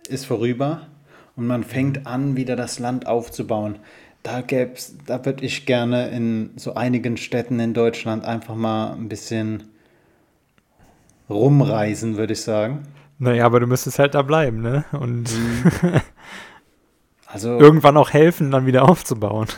[0.08, 0.88] ist vorüber
[1.36, 3.78] und man fängt an, wieder das Land aufzubauen.
[4.30, 9.08] Da gäb's, da würde ich gerne in so einigen Städten in Deutschland einfach mal ein
[9.08, 9.62] bisschen
[11.30, 12.82] rumreisen, würde ich sagen.
[13.18, 14.84] Naja, aber du müsstest halt da bleiben, ne?
[14.92, 15.30] Und
[17.26, 19.48] Also irgendwann auch helfen, dann wieder aufzubauen.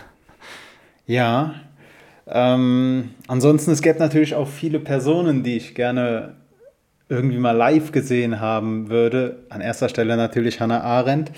[1.06, 1.54] Ja.
[2.28, 6.36] Ähm, ansonsten, es gäbe natürlich auch viele Personen, die ich gerne
[7.08, 9.40] irgendwie mal live gesehen haben würde.
[9.48, 11.32] An erster Stelle natürlich Hannah Arendt.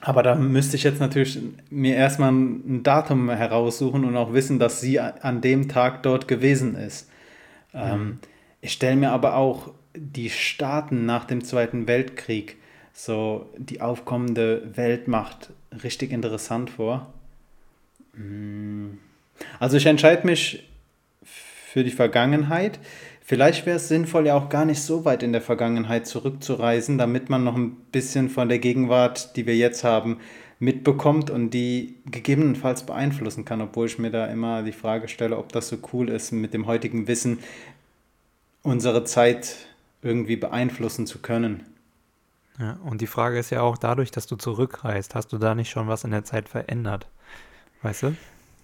[0.00, 1.38] Aber da müsste ich jetzt natürlich
[1.70, 6.76] mir erstmal ein Datum heraussuchen und auch wissen, dass sie an dem Tag dort gewesen
[6.76, 7.10] ist.
[7.74, 8.18] Ähm,
[8.60, 12.56] ich stelle mir aber auch die Staaten nach dem Zweiten Weltkrieg,
[12.92, 15.50] so die aufkommende Weltmacht,
[15.82, 17.12] richtig interessant vor.
[18.14, 18.98] Mm.
[19.60, 20.68] Also ich entscheide mich
[21.22, 22.80] für die Vergangenheit.
[23.28, 27.28] Vielleicht wäre es sinnvoll, ja auch gar nicht so weit in der Vergangenheit zurückzureisen, damit
[27.28, 30.16] man noch ein bisschen von der Gegenwart, die wir jetzt haben,
[30.60, 35.52] mitbekommt und die gegebenenfalls beeinflussen kann, obwohl ich mir da immer die Frage stelle, ob
[35.52, 37.40] das so cool ist, mit dem heutigen Wissen
[38.62, 39.56] unsere Zeit
[40.00, 41.64] irgendwie beeinflussen zu können.
[42.58, 45.68] Ja, und die Frage ist ja auch, dadurch, dass du zurückreist, hast du da nicht
[45.68, 47.06] schon was in der Zeit verändert?
[47.82, 48.16] Weißt du?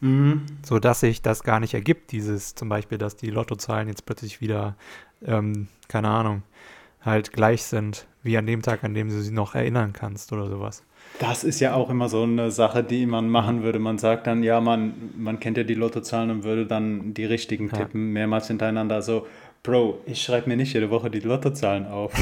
[0.04, 0.42] Mhm.
[0.62, 4.42] So dass sich das gar nicht ergibt, dieses zum Beispiel, dass die Lottozahlen jetzt plötzlich
[4.42, 4.76] wieder,
[5.24, 6.42] ähm, keine Ahnung,
[7.00, 10.48] halt gleich sind wie an dem Tag, an dem du sie noch erinnern kannst oder
[10.48, 10.82] sowas.
[11.20, 13.78] Das ist ja auch immer so eine Sache, die man machen würde.
[13.78, 17.68] Man sagt dann, ja, man, man kennt ja die Lottozahlen und würde dann die richtigen
[17.68, 17.78] ja.
[17.78, 19.00] tippen, mehrmals hintereinander.
[19.00, 19.26] So,
[19.62, 22.12] Bro, ich schreibe mir nicht jede Woche die Lottozahlen auf.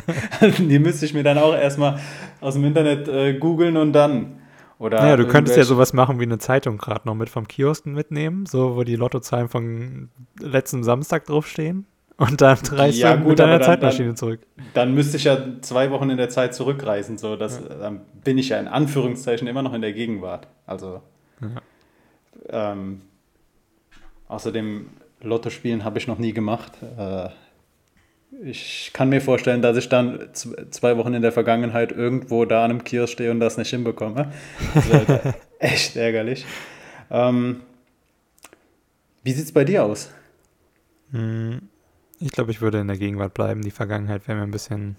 [0.58, 1.98] die müsste ich mir dann auch erstmal
[2.40, 4.41] aus dem Internet äh, googeln und dann.
[4.78, 7.92] Oder naja, du könntest ja sowas machen wie eine Zeitung gerade noch mit vom Kiosken
[7.92, 11.86] mitnehmen, so wo die Lottozahlen von letzten Samstag draufstehen.
[12.16, 14.40] Und dann reist ja, du gut, mit deiner dann, Zeitmaschine dann, zurück.
[14.74, 17.18] Dann müsste ich ja zwei Wochen in der Zeit zurückreisen.
[17.18, 17.74] So, dass, ja.
[17.76, 20.46] Dann bin ich ja in Anführungszeichen immer noch in der Gegenwart.
[20.66, 21.00] Also.
[21.40, 22.72] Ja.
[22.72, 23.02] Ähm,
[24.28, 24.88] außerdem,
[25.20, 26.72] Lotto spielen habe ich noch nie gemacht.
[26.96, 27.28] Äh,
[28.44, 32.70] ich kann mir vorstellen, dass ich dann zwei Wochen in der Vergangenheit irgendwo da an
[32.70, 34.32] einem Kiosk stehe und das nicht hinbekomme.
[34.74, 36.44] Das echt ärgerlich.
[37.10, 37.60] Ähm,
[39.22, 40.10] wie sieht es bei dir aus?
[41.12, 41.68] Hm,
[42.18, 43.62] ich glaube, ich würde in der Gegenwart bleiben.
[43.62, 44.96] Die Vergangenheit wäre mir ein bisschen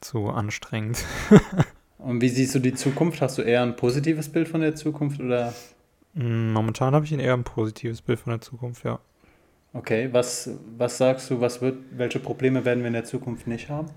[0.00, 1.04] zu anstrengend.
[1.98, 3.22] und wie siehst du die Zukunft?
[3.22, 5.54] Hast du eher ein positives Bild von der Zukunft oder?
[6.14, 8.98] Hm, momentan habe ich eher ein positives Bild von der Zukunft, ja.
[9.76, 13.68] Okay, was, was sagst du, was wird, welche Probleme werden wir in der Zukunft nicht
[13.68, 13.88] haben?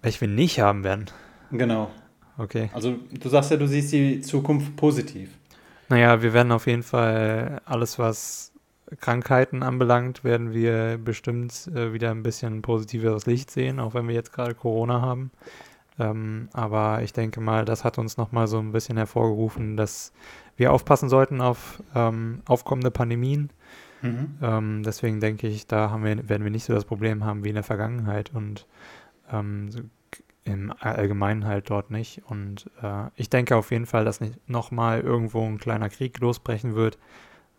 [0.00, 1.06] Welche wir nicht haben werden?
[1.50, 1.90] Genau.
[2.38, 2.70] Okay.
[2.72, 5.30] Also du sagst ja, du siehst die Zukunft positiv.
[5.90, 8.52] Naja, wir werden auf jeden Fall alles, was
[9.00, 14.14] Krankheiten anbelangt, werden wir bestimmt äh, wieder ein bisschen positiveres Licht sehen, auch wenn wir
[14.14, 15.30] jetzt gerade Corona haben.
[15.98, 20.12] Ähm, aber ich denke mal, das hat uns nochmal so ein bisschen hervorgerufen, dass
[20.56, 23.50] wir aufpassen sollten auf ähm, aufkommende Pandemien
[24.02, 24.38] Mhm.
[24.42, 27.48] Ähm, deswegen denke ich, da haben wir, werden wir nicht so das Problem haben wie
[27.48, 28.66] in der Vergangenheit und
[29.30, 29.80] ähm, so
[30.44, 32.22] im Allgemeinen halt dort nicht.
[32.26, 36.74] Und äh, ich denke auf jeden Fall, dass nicht nochmal irgendwo ein kleiner Krieg losbrechen
[36.74, 36.98] wird.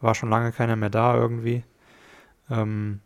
[0.01, 1.63] War schon lange keiner mehr da irgendwie.
[2.49, 3.01] Ähm,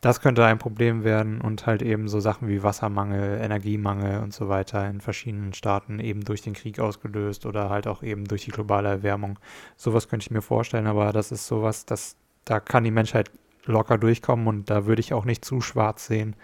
[0.00, 4.48] das könnte ein Problem werden und halt eben so Sachen wie Wassermangel, Energiemangel und so
[4.48, 8.50] weiter in verschiedenen Staaten eben durch den Krieg ausgelöst oder halt auch eben durch die
[8.50, 9.38] globale Erwärmung.
[9.76, 13.30] Sowas könnte ich mir vorstellen, aber das ist sowas, das da kann die Menschheit
[13.64, 16.36] locker durchkommen und da würde ich auch nicht zu schwarz sehen.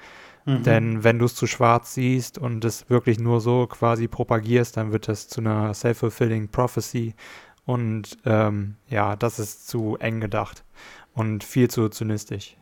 [0.45, 0.63] Mhm.
[0.63, 4.93] Denn wenn du es zu schwarz siehst und es wirklich nur so quasi propagierst, dann
[4.93, 7.15] wird das zu einer self-fulfilling prophecy.
[7.67, 10.65] Und ähm, ja, das ist zu eng gedacht
[11.13, 12.57] und viel zu zynistisch.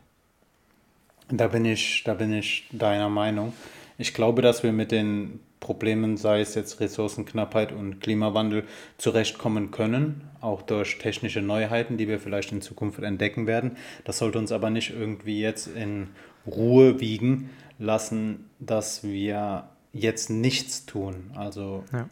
[1.29, 3.53] Da bin ich, da bin ich deiner Meinung.
[3.97, 8.63] Ich glaube, dass wir mit den Problemen, sei es jetzt Ressourcenknappheit und Klimawandel,
[8.97, 13.77] zurechtkommen können, auch durch technische Neuheiten, die wir vielleicht in Zukunft entdecken werden.
[14.03, 16.09] Das sollte uns aber nicht irgendwie jetzt in
[16.45, 21.31] Ruhe wiegen lassen, dass wir jetzt nichts tun.
[21.35, 22.09] Also ja.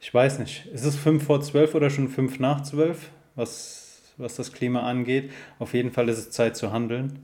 [0.00, 4.36] ich weiß nicht, ist es fünf vor zwölf oder schon fünf nach zwölf, was, was
[4.36, 5.30] das Klima angeht?
[5.58, 7.20] Auf jeden Fall ist es Zeit zu handeln.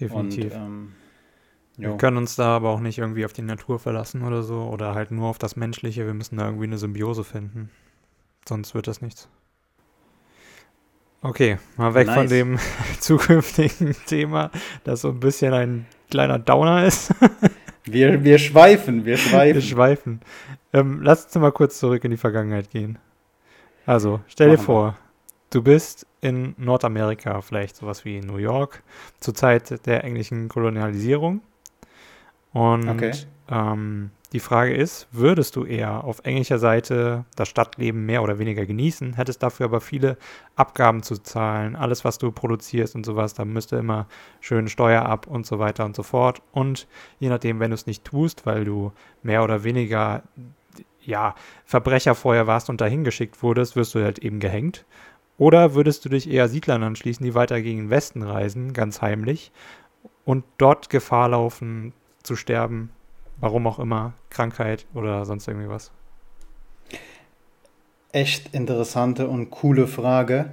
[0.00, 0.44] Definitiv.
[0.44, 0.92] Und, ähm,
[1.78, 1.90] Jo.
[1.90, 4.94] Wir können uns da aber auch nicht irgendwie auf die Natur verlassen oder so oder
[4.94, 6.06] halt nur auf das Menschliche.
[6.06, 7.70] Wir müssen da irgendwie eine Symbiose finden.
[8.48, 9.28] Sonst wird das nichts.
[11.20, 12.16] Okay, mal weg nice.
[12.16, 12.58] von dem
[13.00, 14.50] zukünftigen Thema,
[14.84, 17.12] das so ein bisschen ein kleiner Downer ist.
[17.84, 19.54] wir, wir schweifen, wir schweifen.
[19.54, 20.20] Wir schweifen.
[20.72, 22.98] Ähm, lass uns mal kurz zurück in die Vergangenheit gehen.
[23.86, 24.96] Also, stell Machen dir vor, wir.
[25.50, 28.82] du bist in Nordamerika, vielleicht sowas wie New York,
[29.20, 31.40] zur Zeit der englischen Kolonialisierung
[32.56, 33.12] und okay.
[33.50, 38.64] ähm, die Frage ist, würdest du eher auf englischer Seite das Stadtleben mehr oder weniger
[38.64, 40.16] genießen, hättest dafür aber viele
[40.56, 44.06] Abgaben zu zahlen, alles, was du produzierst und sowas, da müsste immer
[44.40, 46.40] schön Steuer ab und so weiter und so fort.
[46.52, 46.88] Und
[47.18, 48.90] je nachdem, wenn du es nicht tust, weil du
[49.22, 50.22] mehr oder weniger
[51.02, 51.34] ja,
[51.66, 54.86] Verbrecher vorher warst und dahin geschickt wurdest, wirst du halt eben gehängt.
[55.36, 59.52] Oder würdest du dich eher Siedlern anschließen, die weiter gegen den Westen reisen, ganz heimlich,
[60.24, 61.92] und dort Gefahr laufen,
[62.26, 62.90] zu sterben,
[63.40, 65.90] warum auch immer, Krankheit oder sonst irgendwie was?
[68.12, 70.52] Echt interessante und coole Frage.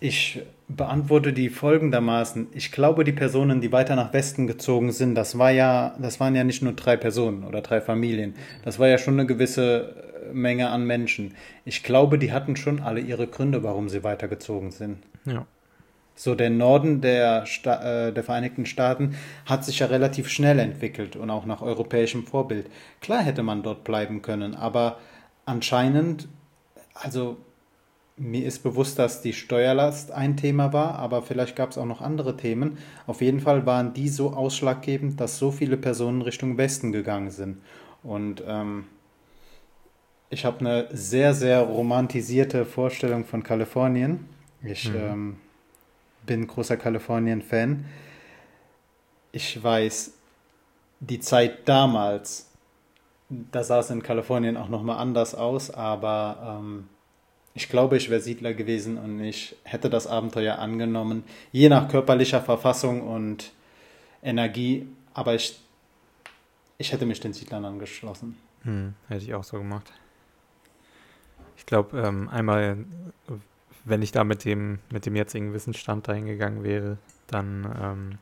[0.00, 2.48] Ich beantworte die folgendermaßen.
[2.52, 6.34] Ich glaube, die Personen, die weiter nach Westen gezogen sind, das war ja, das waren
[6.34, 8.34] ja nicht nur drei Personen oder drei Familien.
[8.64, 9.94] Das war ja schon eine gewisse
[10.32, 11.34] Menge an Menschen.
[11.64, 14.98] Ich glaube, die hatten schon alle ihre Gründe, warum sie weitergezogen sind.
[15.24, 15.46] Ja.
[16.16, 21.14] So der Norden der, Sta äh, der Vereinigten Staaten hat sich ja relativ schnell entwickelt
[21.14, 22.68] und auch nach europäischem Vorbild.
[23.00, 24.98] Klar hätte man dort bleiben können, aber
[25.44, 26.26] anscheinend,
[26.94, 27.36] also
[28.16, 32.00] mir ist bewusst, dass die Steuerlast ein Thema war, aber vielleicht gab es auch noch
[32.00, 32.78] andere Themen.
[33.06, 37.58] Auf jeden Fall waren die so ausschlaggebend, dass so viele Personen Richtung Westen gegangen sind.
[38.02, 38.86] Und ähm,
[40.30, 44.24] ich habe eine sehr, sehr romantisierte Vorstellung von Kalifornien.
[44.64, 44.96] Ich mhm.
[44.96, 45.36] ähm,
[46.26, 47.84] bin großer Kalifornien-Fan.
[49.32, 50.14] ich weiß,
[51.00, 52.50] die Zeit damals,
[53.28, 56.88] da sah es in Kalifornien auch nochmal anders aus, aber ähm,
[57.54, 62.40] ich glaube, ich wäre Siedler gewesen und ich hätte das Abenteuer angenommen, je nach körperlicher
[62.40, 63.52] Verfassung und
[64.22, 65.58] Energie, aber ich,
[66.78, 68.36] ich hätte mich den Siedlern angeschlossen.
[68.62, 69.92] Hm, hätte ich auch so gemacht.
[71.56, 72.84] Ich glaube, ähm, einmal,
[73.86, 78.18] wenn ich da mit dem, mit dem jetzigen Wissensstand dahin gegangen wäre, dann ähm,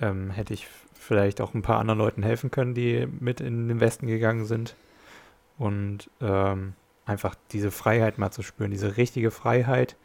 [0.00, 3.80] ähm, hätte ich vielleicht auch ein paar anderen Leuten helfen können, die mit in den
[3.80, 4.76] Westen gegangen sind.
[5.58, 6.74] Und ähm,
[7.06, 9.96] einfach diese Freiheit mal zu spüren, diese richtige Freiheit,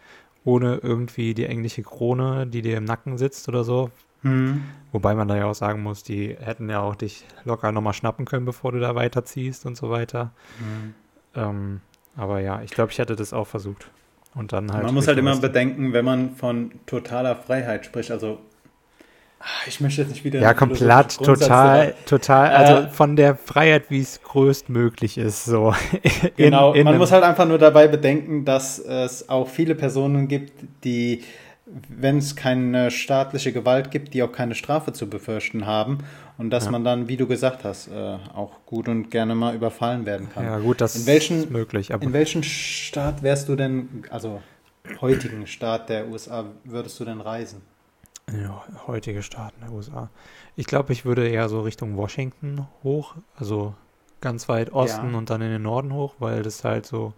[0.46, 3.92] ohne irgendwie die englische Krone, die dir im Nacken sitzt oder so.
[4.22, 4.64] Mhm.
[4.92, 8.26] Wobei man da ja auch sagen muss, die hätten ja auch dich locker nochmal schnappen
[8.26, 10.32] können, bevor du da weiterziehst und so weiter.
[10.60, 10.96] Mhm.
[11.36, 11.82] Ähm,
[12.16, 13.90] aber ja, ich glaube, ich hätte das auch versucht.
[14.40, 14.86] Und dann halt.
[14.86, 18.40] Man muss halt immer bedenken, wenn man von totaler Freiheit spricht, also
[19.42, 20.42] Ah, ich möchte jetzt nicht wieder.
[20.42, 22.50] Ja, komplett, total, total.
[22.50, 25.74] Also äh, von der Freiheit, wie es größtmöglich ist, so.
[26.36, 30.28] In, genau, in man muss halt einfach nur dabei bedenken, dass es auch viele Personen
[30.28, 30.52] gibt,
[30.84, 31.24] die,
[31.88, 36.00] wenn es keine staatliche Gewalt gibt, die auch keine Strafe zu befürchten haben.
[36.40, 36.72] Und dass ja.
[36.72, 40.46] man dann, wie du gesagt hast, äh, auch gut und gerne mal überfallen werden kann.
[40.46, 41.90] Ja, gut, das in welchen, ist möglich.
[41.90, 44.42] in welchen Staat wärst du denn, also
[45.02, 47.62] heutigen Staat der USA, würdest du denn reisen?
[48.32, 50.10] Ja, heutige Staaten der USA.
[50.56, 53.74] Ich glaube, ich würde eher so Richtung Washington hoch, also
[54.22, 55.18] ganz weit Osten ja.
[55.18, 57.12] und dann in den Norden hoch, weil das halt so,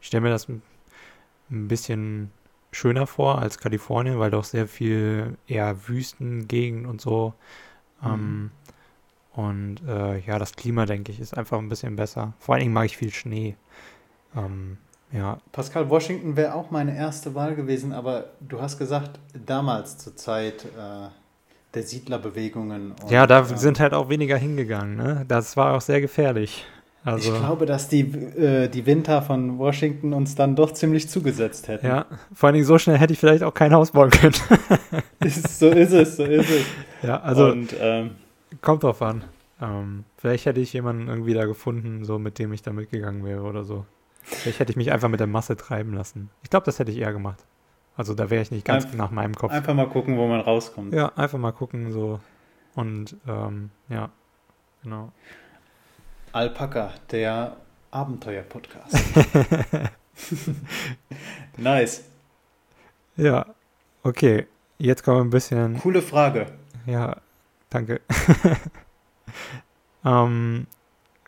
[0.00, 0.62] ich stelle mir das ein
[1.48, 2.32] bisschen
[2.72, 7.34] schöner vor als Kalifornien, weil doch sehr viel eher Wüstengegend und so.
[8.02, 8.10] Mhm.
[8.12, 8.50] Ähm,
[9.36, 12.34] und äh, ja, das Klima, denke ich, ist einfach ein bisschen besser.
[12.38, 13.56] Vor allen Dingen mag ich viel Schnee.
[14.36, 14.78] Ähm,
[15.12, 15.38] ja.
[15.52, 20.64] Pascal Washington wäre auch meine erste Wahl gewesen, aber du hast gesagt, damals zur Zeit
[20.64, 21.08] äh,
[21.74, 22.92] der Siedlerbewegungen.
[22.92, 24.96] Und, ja, da äh, sind halt auch weniger hingegangen.
[24.96, 25.24] Ne?
[25.26, 26.64] Das war auch sehr gefährlich.
[27.04, 31.68] Also, ich glaube, dass die, äh, die Winter von Washington uns dann doch ziemlich zugesetzt
[31.68, 31.86] hätten.
[31.86, 34.34] Ja, vor allen Dingen so schnell hätte ich vielleicht auch kein Haus bauen können.
[35.22, 36.64] so ist es, so ist es.
[37.02, 38.12] Ja, also Und, ähm,
[38.64, 39.24] kommt drauf an.
[39.60, 43.42] Ähm, vielleicht hätte ich jemanden irgendwie da gefunden, so mit dem ich da mitgegangen wäre
[43.42, 43.86] oder so.
[44.22, 46.30] Vielleicht hätte ich mich einfach mit der Masse treiben lassen.
[46.42, 47.44] Ich glaube, das hätte ich eher gemacht.
[47.96, 49.52] Also da wäre ich nicht ganz Einf nach meinem Kopf.
[49.52, 50.92] Einfach mal gucken, wo man rauskommt.
[50.92, 52.18] Ja, einfach mal gucken, so.
[52.74, 54.10] Und ähm, ja,
[54.82, 55.12] genau.
[56.32, 57.56] Alpaka, der
[57.92, 58.96] Abenteuer-Podcast.
[61.56, 62.04] nice.
[63.16, 63.46] Ja,
[64.02, 64.46] okay.
[64.78, 65.78] Jetzt kommen wir ein bisschen.
[65.78, 66.46] Coole Frage.
[66.86, 67.16] Ja,
[67.74, 68.00] danke.
[70.04, 70.66] ähm,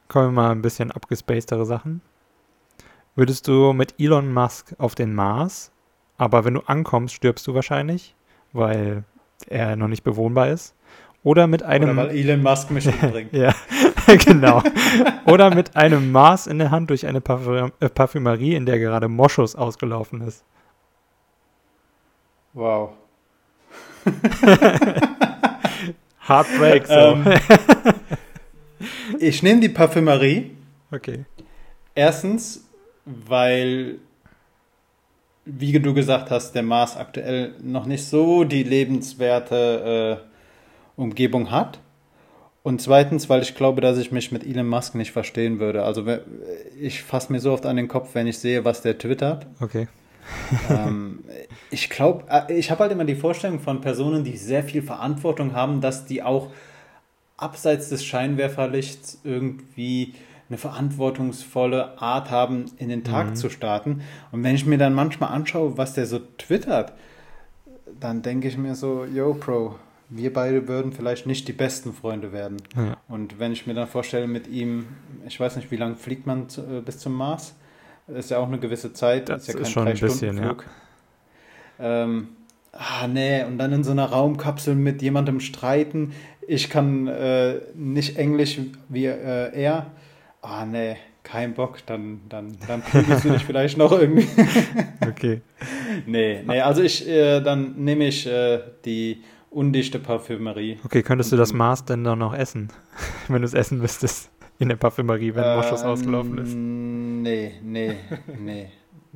[0.09, 2.01] kommen wir mal ein bisschen abgespacedere Sachen.
[3.15, 5.73] Würdest du mit Elon Musk auf den Mars,
[6.19, 8.15] aber wenn du ankommst, stirbst du wahrscheinlich,
[8.53, 9.05] weil
[9.49, 10.75] er noch nicht bewohnbar ist.
[11.23, 11.91] Oder mit einem.
[11.91, 13.33] Oder weil Elon Musk mich umbringt.
[13.33, 13.53] ja,
[14.25, 14.63] genau.
[15.27, 19.09] Oder mit einem Mars in der Hand durch eine Parfüm äh, Parfümerie, in der gerade
[19.09, 20.45] Moschus ausgelaufen ist.
[22.53, 22.93] Wow.
[26.27, 26.95] Heartbreak, so.
[26.95, 27.25] Ähm,
[29.19, 30.51] ich nehme die Parfümerie.
[30.91, 31.25] Okay.
[31.95, 32.65] Erstens,
[33.05, 33.99] weil,
[35.45, 41.79] wie du gesagt hast, der Mars aktuell noch nicht so die lebenswerte äh, Umgebung hat.
[42.63, 45.85] Und zweitens, weil ich glaube, dass ich mich mit Elon Musk nicht verstehen würde.
[45.85, 46.05] Also
[46.81, 49.47] ich fasse mir so oft an den Kopf, wenn ich sehe, was der twittert.
[49.61, 49.87] Okay.
[50.71, 51.21] Ähm,
[51.71, 55.55] ich glaube, äh, ich habe halt immer die Vorstellung von Personen, die sehr viel Verantwortung
[55.55, 56.51] haben, dass die auch
[57.37, 60.15] abseits des Scheinwerferlichts irgendwie
[60.49, 63.35] eine verantwortungsvolle Art haben, in den Tag mhm.
[63.37, 64.03] zu starten.
[64.31, 66.93] Und wenn ich mir dann manchmal anschaue, was der so twittert,
[67.99, 69.75] dann denke ich mir so, yo, Pro,
[70.09, 72.59] wir beide würden vielleicht nicht die besten Freunde werden.
[72.77, 72.97] Ja.
[73.09, 74.87] Und wenn ich mir dann vorstelle, mit ihm,
[75.27, 77.55] ich weiß nicht, wie lange fliegt man zu, äh, bis zum Mars?
[78.07, 79.29] Das ist ja auch eine gewisse Zeit.
[79.29, 80.57] Das ist ja kein ist schon ein bisschen, ja.
[81.79, 82.29] Ähm,
[82.73, 86.13] ah, nee, und dann in so einer Raumkapsel mit jemandem streiten.
[86.47, 89.87] Ich kann äh, nicht Englisch wie äh, er
[90.47, 94.29] ah nee, kein Bock, dann, dann, dann prügelst du dich vielleicht noch irgendwie.
[95.09, 95.41] okay.
[96.07, 100.79] Nee, nee, also ich, äh, dann nehme ich äh, die undichte Parfümerie.
[100.85, 102.69] Okay, könntest du das Maß denn dann noch essen,
[103.29, 106.55] wenn du es essen müsstest in der Parfümerie, wenn ähm, Moschus ausgelaufen ist?
[106.55, 107.97] Nee, nee,
[108.39, 108.69] nee.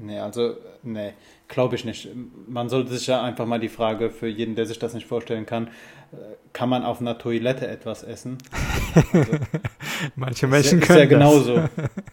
[0.03, 1.13] Nee, also, nee,
[1.49, 2.09] glaube ich nicht.
[2.49, 5.45] Man sollte sich ja einfach mal die Frage für jeden, der sich das nicht vorstellen
[5.45, 5.69] kann,
[6.13, 6.17] äh,
[6.53, 8.39] kann man auf einer Toilette etwas essen?
[8.95, 9.31] Also,
[10.17, 11.01] Manche Menschen ist, können.
[11.01, 11.69] Ist ja genauso.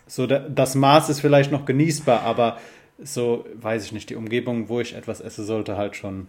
[0.05, 2.57] So, das Maß ist vielleicht noch genießbar, aber
[2.99, 6.27] so, weiß ich nicht, die Umgebung, wo ich etwas esse, sollte halt schon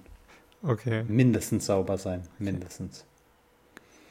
[0.62, 1.04] okay.
[1.08, 2.22] mindestens sauber sein.
[2.38, 3.04] Mindestens.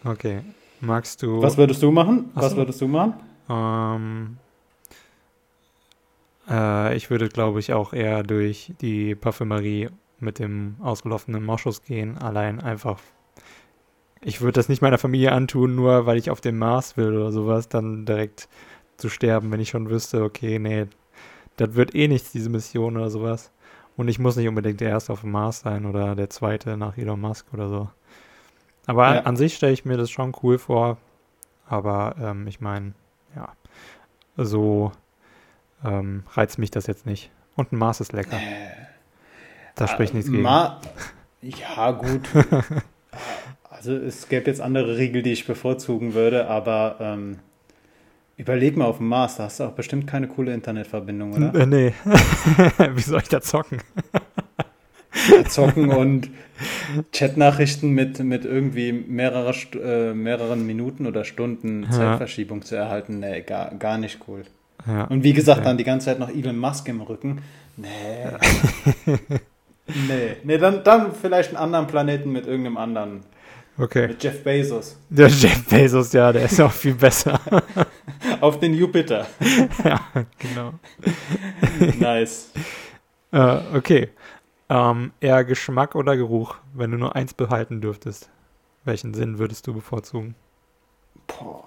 [0.04, 0.42] Okay.
[0.80, 1.42] Magst du.
[1.42, 2.32] Was würdest du machen?
[2.36, 2.58] Ach Was so.
[2.58, 3.14] würdest du machen?
[3.50, 4.38] Ähm,
[6.50, 12.18] äh, ich würde, glaube ich, auch eher durch die Parfümerie mit dem ausgelaufenen Moschus gehen.
[12.18, 13.00] Allein einfach.
[14.22, 17.32] Ich würde das nicht meiner Familie antun, nur weil ich auf dem Mars will oder
[17.32, 18.50] sowas, dann direkt
[18.98, 20.88] zu sterben, wenn ich schon wüsste, okay, nee,
[21.56, 23.52] das wird eh nichts, diese Mission oder sowas.
[23.96, 26.98] Und ich muss nicht unbedingt der Erste auf dem Mars sein oder der Zweite nach
[26.98, 27.90] Elon Musk oder so.
[28.88, 29.22] Aber Ja.
[29.22, 30.98] an sich stelle ich mir das schon cool vor.
[31.70, 32.94] Aber ähm, ich meine,
[33.36, 33.50] ja,
[34.38, 34.92] so
[35.86, 37.30] ähm, reizt mich das jetzt nicht.
[37.56, 38.40] Und ein Mars ist lecker.
[39.76, 40.40] Da spricht nichts gegen.
[40.40, 40.82] Äh, Ma
[41.42, 42.28] ja, gut.
[43.70, 47.40] also es gäbe jetzt andere Riegel, die ich bevorzugen würde, aber ähm,
[48.38, 51.54] überleg mal auf dem Mars, da hast du auch bestimmt keine coole Internetverbindung, oder?
[51.54, 51.94] Äh, nee.
[52.94, 53.82] Wie soll ich da zocken?
[55.50, 56.30] Zocken und
[57.12, 61.92] Chatnachrichten mit, mit irgendwie mehrerer, äh, mehreren Minuten oder Stunden Ja.
[61.92, 64.44] Zeitverschiebung zu erhalten, nee, gar, gar nicht cool.
[64.86, 65.04] Ja.
[65.06, 65.68] Und wie gesagt, Okay.
[65.68, 67.42] dann die ganze Zeit noch Elon Musk im Rücken.
[67.76, 67.88] Nee.
[69.88, 70.36] nee.
[70.44, 73.24] Nee, dann, dann vielleicht einen anderen Planeten mit irgendeinem anderen.
[73.80, 74.08] Okay.
[74.08, 74.98] Mit Jeff Bezos.
[75.10, 77.40] Der Jeff Bezos, ja, der ist auch viel besser.
[78.42, 79.28] Auf den Jupiter.
[79.84, 80.00] ja,
[80.40, 80.74] genau.
[82.00, 82.52] Nice.
[83.32, 84.10] Äh, okay.
[84.70, 88.30] Ähm, eher Geschmack oder Geruch, wenn du nur eins behalten dürftest?
[88.84, 90.36] Welchen Sinn würdest du bevorzugen?
[91.28, 91.64] Boah,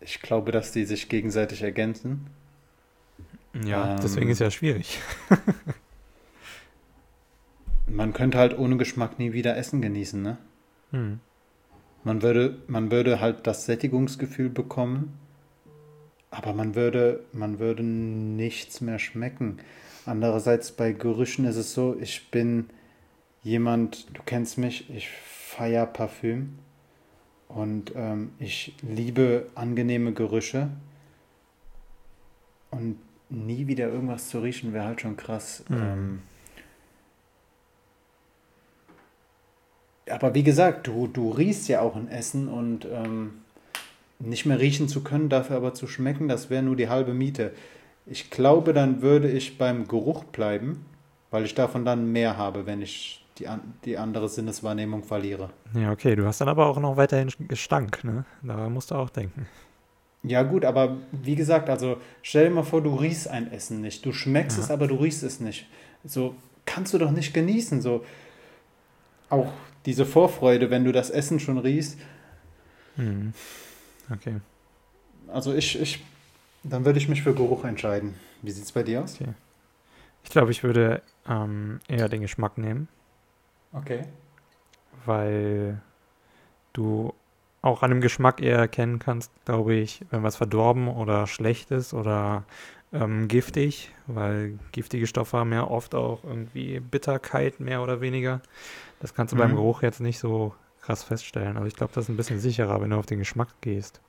[0.00, 2.26] ich glaube, dass die sich gegenseitig ergänzen.
[3.64, 4.00] Ja, Ähm.
[4.02, 5.00] deswegen ist ja schwierig.
[7.86, 10.38] Man könnte halt ohne Geschmack nie wieder Essen genießen, ne?
[10.90, 11.20] Hm.
[12.02, 15.18] Man würde, man würde halt das Sättigungsgefühl bekommen,
[16.30, 19.58] aber man würde, man würde nichts mehr schmecken.
[20.06, 22.68] Andererseits bei Gerüchen ist es so, ich bin
[23.42, 26.58] jemand, du kennst mich, ich feiere Parfüm
[27.48, 30.68] und ähm, ich liebe angenehme Gerüche
[32.70, 32.98] und
[33.30, 35.64] nie wieder irgendwas zu riechen wäre halt schon krass.
[35.68, 35.76] Mhm.
[35.76, 36.22] Ähm,
[40.10, 43.42] aber wie gesagt, du, du riechst ja auch ein Essen und ähm,
[44.18, 47.52] nicht mehr riechen zu können, dafür aber zu schmecken, das wäre nur die halbe Miete.
[48.06, 50.84] Ich glaube, dann würde ich beim Geruch bleiben,
[51.30, 55.50] weil ich davon dann mehr habe, wenn ich die, an, die andere Sinneswahrnehmung verliere.
[55.74, 58.24] Ja, okay, du hast dann aber auch noch weiterhin Gestank, ne?
[58.42, 59.46] Daran musst du auch denken.
[60.22, 64.04] Ja gut, aber wie gesagt, also stell dir mal vor, du riechst ein Essen nicht.
[64.06, 64.64] Du schmeckst Ja.
[64.64, 65.66] es, aber du riechst es nicht.
[66.04, 67.82] So kannst du doch nicht genießen.
[67.82, 68.04] So
[69.28, 69.52] auch
[69.84, 71.98] diese Vorfreude, wenn du das Essen schon riechst.
[72.96, 73.34] Hm.
[74.10, 74.36] Okay.
[75.28, 76.02] Also ich, ich,
[76.64, 78.14] dann würde ich mich für Geruch entscheiden.
[78.42, 79.22] Wie sieht es bei dir aus?
[80.22, 82.88] Ich glaube, ich würde ähm, eher den Geschmack nehmen,
[83.74, 84.04] Okay.
[85.04, 85.80] weil
[86.74, 87.14] du
[87.62, 91.94] auch an dem Geschmack eher erkennen kannst, glaube ich, wenn was verdorben oder schlecht ist
[91.94, 92.44] oder
[92.92, 98.42] ähm, giftig, weil giftige Stoffe haben ja oft auch irgendwie Bitterkeit mehr oder weniger.
[99.00, 99.56] Das kannst du beim Mhm.
[99.56, 101.56] Geruch jetzt nicht so krass feststellen.
[101.56, 104.00] Also ich glaube, das ist ein bisschen sicherer, wenn du auf den Geschmack gehst.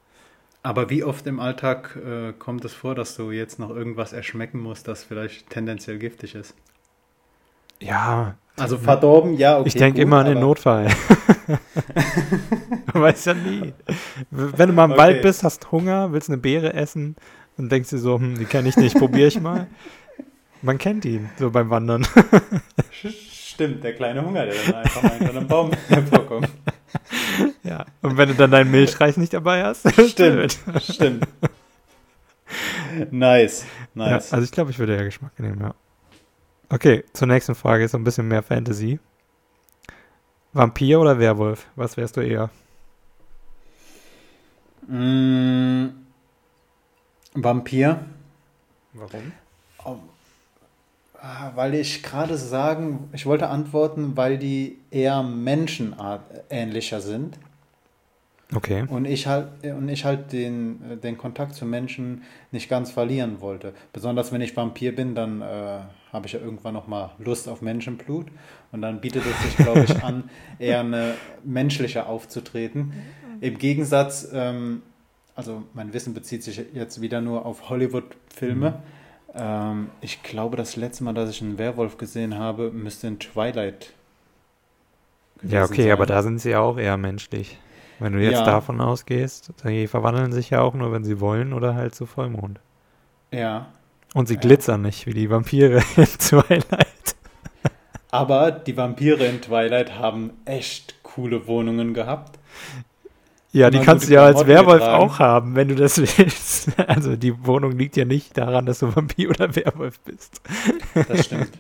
[0.66, 4.60] Aber wie oft im Alltag äh, kommt es vor, dass du jetzt noch irgendwas erschmecken
[4.60, 6.56] musst, das vielleicht tendenziell giftig ist?
[7.80, 9.68] Ja, Also verdorben, ja, okay.
[9.68, 10.88] ich denke immer an den Notfall.
[12.94, 13.76] Man weiß ja nie.
[14.32, 15.02] Wenn du mal im Okay.
[15.02, 17.16] Wald bist, hast Hunger, willst eine Beere essen
[17.58, 19.68] und denkst dir so, hm, die kenne ich nicht, probiere ich mal.
[20.64, 22.08] Man kennt ihn, so beim Wandern.
[23.56, 26.50] Stimmt, der kleine Hunger, der dann einfach mal hinter einem Baum hervorkommt.
[27.64, 27.86] Ja.
[28.02, 31.28] Und wenn du dann deinen Milchreis nicht dabei hast, Stimmt, stimmt.
[33.12, 33.66] Nice,
[33.96, 34.32] Ja, nice.
[34.32, 35.74] also ich glaube, ich würde eher Geschmack nehmen, ja.
[36.70, 39.00] Okay, zur nächsten Frage ist so ein bisschen mehr Fantasy.
[40.54, 41.68] Vampir oder Werwolf?
[41.76, 42.50] Was wärst du eher?
[44.88, 45.88] Mm,
[47.34, 48.06] Vampir.
[48.94, 49.34] Warum?
[51.28, 57.40] Ah, weil ich gerade sagen, ich wollte antworten, weil die eher menschenähnlicher sind
[58.54, 58.86] Okay.
[58.88, 63.74] und ich halt und ich halt den, den Kontakt zu Menschen nicht ganz verlieren wollte.
[63.92, 65.80] Besonders wenn ich Vampir bin, dann äh,
[66.14, 68.28] habe ich ja irgendwann noch mal Lust auf Menschenblut
[68.72, 72.94] und dann bietet es sich, glaube ich, an, eher eine menschlicher aufzutreten.
[73.42, 74.84] Im Gegensatz, ähm,
[75.34, 78.84] also mein Wissen bezieht sich jetzt wieder nur auf Hollywood-Filme.
[79.36, 83.94] Ähm, ich glaube, das letzte Mal, dass ich einen Werwolf gesehen habe, müsste in Twilight.
[85.42, 85.92] Ja, okay, sein.
[85.92, 87.60] aber da sind sie ja auch eher menschlich.
[88.00, 88.44] Wenn du jetzt Ja.
[88.46, 92.60] davon ausgehst, die verwandeln sich ja auch nur, wenn sie wollen oder halt zu Vollmond.
[93.32, 93.68] Ja,
[94.14, 94.40] Und sie Ja.
[94.40, 97.16] glitzern nicht wie die Vampire in Twilight.
[98.12, 102.40] aber die Vampire in Twilight haben echt coole Wohnungen gehabt.
[103.56, 106.78] Ja, die kannst du ja als Werwolf auch haben, wenn du das willst.
[106.78, 110.42] Also die Wohnung liegt ja nicht daran, dass du Vampir oder Werwolf bist.
[111.08, 111.52] Das stimmt.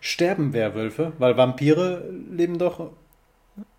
[0.00, 1.12] Sterben Werwölfe?
[1.18, 2.92] Weil Vampire leben doch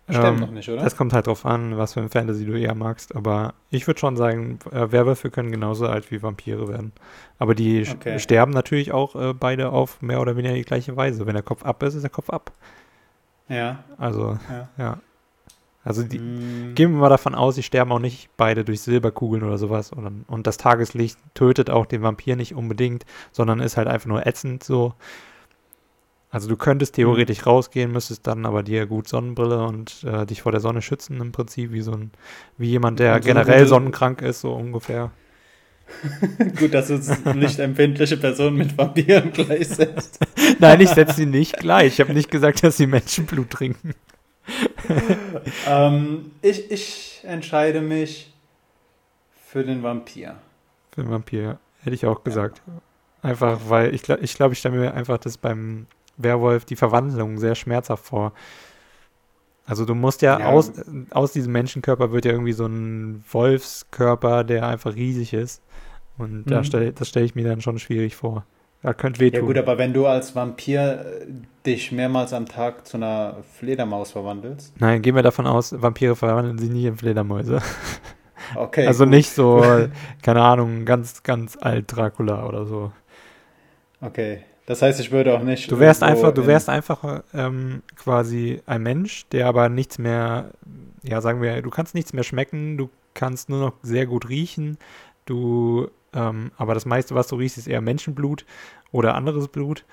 [0.08, 0.82] Sterben ähm, noch nicht, oder?
[0.82, 3.16] Das kommt halt drauf an, was für ein Fantasy du eher magst.
[3.16, 6.92] Aber ich würde schon sagen, äh, Werwölfe können genauso alt wie Vampire werden.
[7.38, 8.20] Aber die okay.
[8.20, 11.26] sterben natürlich auch äh, beide auf mehr oder weniger die gleiche Weise.
[11.26, 12.52] Wenn der Kopf ab ist, ist der Kopf ab.
[13.48, 13.82] Ja.
[13.98, 14.68] Also, ja.
[14.78, 14.98] ja.
[15.84, 16.74] Also die, mm.
[16.74, 19.92] gehen wir mal davon aus, sie sterben auch nicht beide durch Silberkugeln oder sowas.
[19.92, 24.26] Und, und das Tageslicht tötet auch den Vampir nicht unbedingt, sondern ist halt einfach nur
[24.26, 24.94] ätzend so.
[26.30, 27.50] Also du könntest theoretisch mhm.
[27.50, 31.30] rausgehen, müsstest dann aber dir gut Sonnenbrille und äh, dich vor der Sonne schützen im
[31.30, 32.10] Prinzip, wie so ein,
[32.58, 35.12] wie jemand, der so generell sonnenkrank ist, so ungefähr.
[36.58, 40.18] gut, dass du nicht empfindliche Personen mit Vampiren gleichsetzt.
[40.58, 41.94] Nein, ich setze sie nicht gleich.
[41.94, 43.94] Ich habe nicht gesagt, dass sie Menschenblut trinken.
[45.68, 48.32] ähm, ich, ich entscheide mich
[49.46, 50.36] für den Vampir.
[50.92, 51.58] Für den Vampir, ja.
[51.82, 52.62] Hätte ich auch gesagt.
[52.66, 52.72] Ja.
[53.22, 55.86] Einfach, weil ich glaube, ich, glaub, ich stelle mir einfach das beim
[56.16, 58.32] Werwolf die Verwandlung sehr schmerzhaft vor.
[59.66, 60.72] Also du musst ja, ja, Aus,
[61.10, 65.62] aus diesem Menschenkörper wird ja irgendwie so ein Wolfskörper, der einfach riesig ist.
[66.18, 66.50] Und mhm.
[66.50, 68.44] da stell, das stelle ich mir dann schon schwierig vor.
[68.84, 69.40] Da könnte wehtun.
[69.40, 71.26] Ja gut, aber wenn du als Vampir äh,
[71.64, 74.78] dich mehrmals am Tag zu einer Fledermaus verwandelst.
[74.78, 77.60] Nein, gehen wir davon aus, Vampire verwandeln sich nicht in Fledermäuse.
[78.54, 78.86] Okay.
[78.86, 79.14] Also gut.
[79.14, 79.64] nicht so,
[80.22, 82.92] keine Ahnung, ganz, ganz alt Dracula oder so.
[84.02, 84.40] Okay.
[84.66, 85.70] Das heißt, ich würde auch nicht.
[85.70, 90.50] Du wärst einfach, du wärst einfach ähm, quasi ein Mensch, der aber nichts mehr,
[91.02, 94.76] ja, sagen wir, du kannst nichts mehr schmecken, du kannst nur noch sehr gut riechen,
[95.24, 98.46] du, ähm, aber das meiste, was du riechst, ist eher Menschenblut
[98.92, 99.84] oder anderes Blut.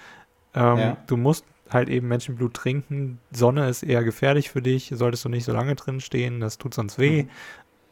[0.54, 0.98] Ähm, ja.
[1.08, 3.20] Du musst halt eben Menschenblut trinken.
[3.32, 6.74] Sonne ist eher gefährlich für dich, solltest du nicht so lange drin stehen, das tut
[6.74, 7.24] sonst weh.
[7.24, 7.30] Mhm.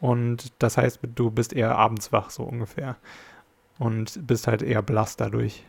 [0.00, 2.96] Und das heißt, du bist eher abends wach, so ungefähr.
[3.78, 5.64] Und bist halt eher blass dadurch.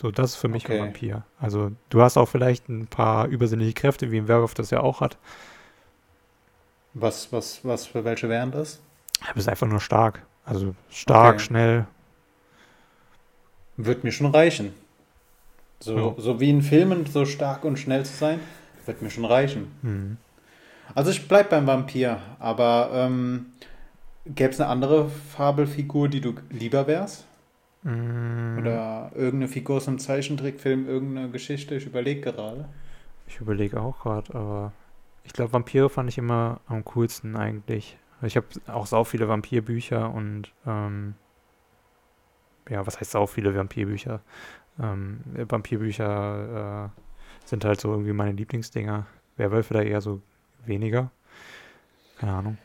[0.00, 0.78] So, das ist für mich okay.
[0.78, 1.24] ein Vampir.
[1.38, 5.00] Also, du hast auch vielleicht ein paar übersinnliche Kräfte, wie ein Werwolf das ja auch
[5.00, 5.16] hat.
[6.94, 8.82] Was, was, was für welche wären das?
[9.28, 10.26] Du bist einfach nur stark.
[10.44, 11.44] Also stark, okay.
[11.44, 11.86] schnell.
[13.76, 14.72] Wird mir schon reichen.
[15.80, 16.14] So, ja.
[16.18, 18.40] so wie in Filmen, so stark und schnell zu sein,
[18.86, 19.72] wird mir schon reichen.
[19.82, 20.16] Mhm.
[20.94, 23.46] Also ich bleib beim Vampir, aber ähm,
[24.26, 27.26] gäbe es eine andere Fabelfigur, die du lieber wärst?
[27.82, 28.58] Mm.
[28.58, 31.74] Oder irgendeine Figur aus einem Zeichentrickfilm, irgendeine Geschichte.
[31.74, 32.68] Ich überlege gerade.
[33.26, 34.72] Ich überlege auch gerade, aber
[35.24, 37.96] ich glaube, Vampire fand ich immer am coolsten eigentlich.
[38.22, 41.14] Ich habe auch sau viele Vampirbücher und ähm,
[42.68, 44.20] ja, was heißt sau viele Vampirbücher?
[44.80, 47.00] Ähm, Vampirbücher äh,
[47.44, 49.06] sind halt so irgendwie meine Lieblingsdinger.
[49.36, 50.20] Werwölfe da eher so
[50.64, 51.10] weniger.
[52.18, 52.58] Keine Ahnung.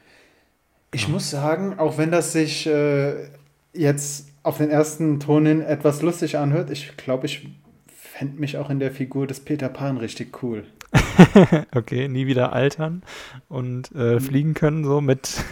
[0.91, 1.09] Ich ja.
[1.09, 3.29] muss sagen, auch wenn das sich äh,
[3.73, 7.49] jetzt auf den ersten Ton hin etwas lustig anhört, ich glaube, ich
[7.87, 10.65] fände mich auch in der Figur des Peter Pan richtig cool.
[11.75, 13.03] okay, nie wieder altern
[13.49, 14.21] und äh, hm.
[14.21, 15.43] fliegen können, so mit.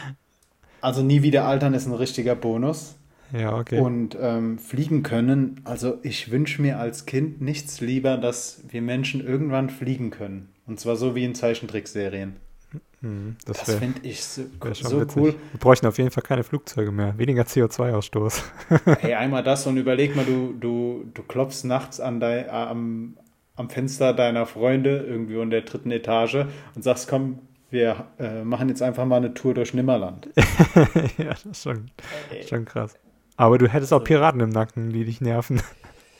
[0.80, 2.96] also nie wieder altern ist ein richtiger Bonus.
[3.32, 3.80] Ja, okay.
[3.80, 9.26] Und ähm, fliegen können, also ich wünsche mir als Kind nichts lieber, dass wir Menschen
[9.26, 10.50] irgendwann fliegen können.
[10.66, 12.36] Und zwar so wie in Zeichentrickserien.
[13.00, 15.34] Mhm, das, das finde ich so, so cool.
[15.52, 17.18] Wir bräuchten auf jeden Fall keine Flugzeuge mehr.
[17.18, 18.42] Weniger CO2-Ausstoß.
[19.00, 23.16] hey, einmal das und überleg mal, du, du, du klopfst nachts an dein, am,
[23.56, 27.40] am Fenster deiner Freunde irgendwo in der dritten Etage und sagst, komm,
[27.70, 30.28] wir äh, machen jetzt einfach mal eine Tour durch Nimmerland.
[31.18, 31.90] ja, das ist schon,
[32.30, 32.46] hey.
[32.46, 32.94] schon krass.
[33.36, 35.60] Aber du hättest auch also Piraten im Nacken, die dich nerven.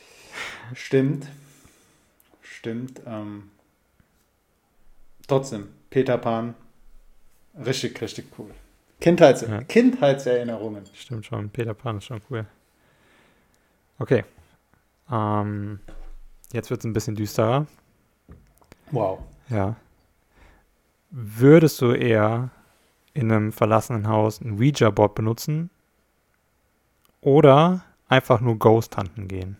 [0.73, 1.27] Stimmt.
[2.41, 3.01] Stimmt.
[3.05, 3.43] Ähm,
[5.27, 6.55] trotzdem, Peter Pan
[7.63, 8.51] Richtig, richtig cool.
[8.99, 9.61] Kindheits ja.
[9.63, 10.83] Kindheitserinnerungen.
[10.93, 12.45] Stimmt schon, Peter Pan ist schon cool.
[13.99, 14.23] Okay.
[15.11, 15.79] Ähm,
[16.53, 17.67] jetzt wird es ein bisschen düsterer.
[18.91, 19.19] Wow.
[19.49, 19.75] Ja.
[21.11, 22.49] Würdest du eher
[23.13, 25.69] in einem verlassenen Haus ein Ouija-Board benutzen
[27.21, 29.57] oder einfach nur Ghost Hunten gehen?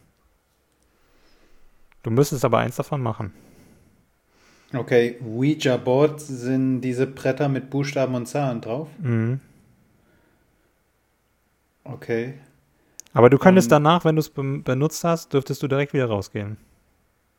[2.04, 3.34] Du müsstest aber eins davon machen.
[4.74, 8.90] Okay, Ouija Board sind diese Bretter mit Buchstaben und Zahlen drauf?
[9.00, 9.40] Mhm.
[11.84, 12.34] Okay.
[13.14, 16.58] Aber du könntest um, danach, wenn du es benutzt hast, dürftest du direkt wieder rausgehen.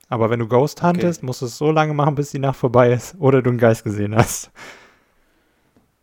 [0.08, 1.26] Aber wenn du Ghost huntest, okay.
[1.26, 3.84] musst du es so lange machen, bis die Nacht vorbei ist oder du einen Geist
[3.84, 4.50] gesehen hast.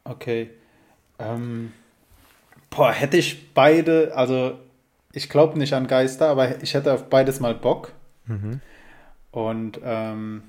[0.03, 0.49] Okay.
[1.19, 1.71] Ähm,
[2.69, 4.59] boah, hätte ich beide, also
[5.13, 7.93] ich glaube nicht an Geister, aber ich hätte auf beides mal Bock.
[8.25, 8.59] Mhm.
[9.31, 10.43] Und ähm,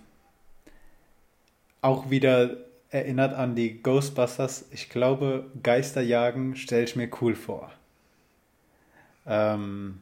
[1.81, 2.57] auch wieder
[2.91, 4.67] erinnert an die Ghostbusters.
[4.71, 7.71] Ich glaube, Geisterjagen stelle ich mir cool vor.
[9.27, 10.01] Ähm,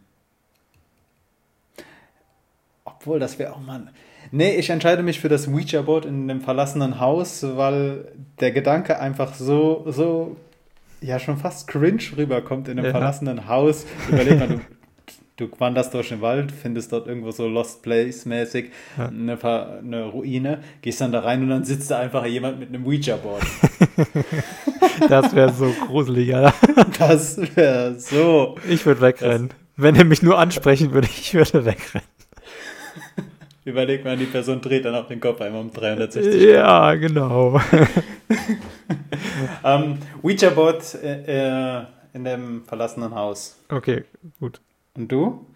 [3.03, 3.89] obwohl, das wäre auch mal.
[4.31, 9.35] Nee, ich entscheide mich für das Ouija-Board in dem verlassenen Haus, weil der Gedanke einfach
[9.35, 10.37] so, so,
[11.01, 12.93] ja, schon fast cringe rüberkommt in einem ja.
[12.93, 13.87] verlassenen Haus.
[14.09, 14.61] Überleg mal, du,
[15.37, 19.09] du wanderst durch den Wald, findest dort irgendwo so Lost Place-mäßig ja.
[19.09, 22.87] eine, eine, Ruine, gehst dann da rein und dann sitzt da einfach jemand mit einem
[22.87, 23.43] Ouija-Board.
[25.09, 26.55] das wäre so gruselig, Alter.
[26.99, 28.57] Das wäre so.
[28.69, 29.49] Ich würde wegrennen.
[29.49, 32.07] Das, Wenn er mich nur ansprechen würde, ich würde wegrennen.
[33.65, 37.61] Überleg mal, die Person dreht dann auch den Kopf einmal um 360 Ja, genau.
[39.63, 43.57] um, Ouija-Board äh, äh, in dem verlassenen Haus.
[43.69, 44.05] Okay,
[44.41, 44.61] gut.
[44.97, 45.47] Und du?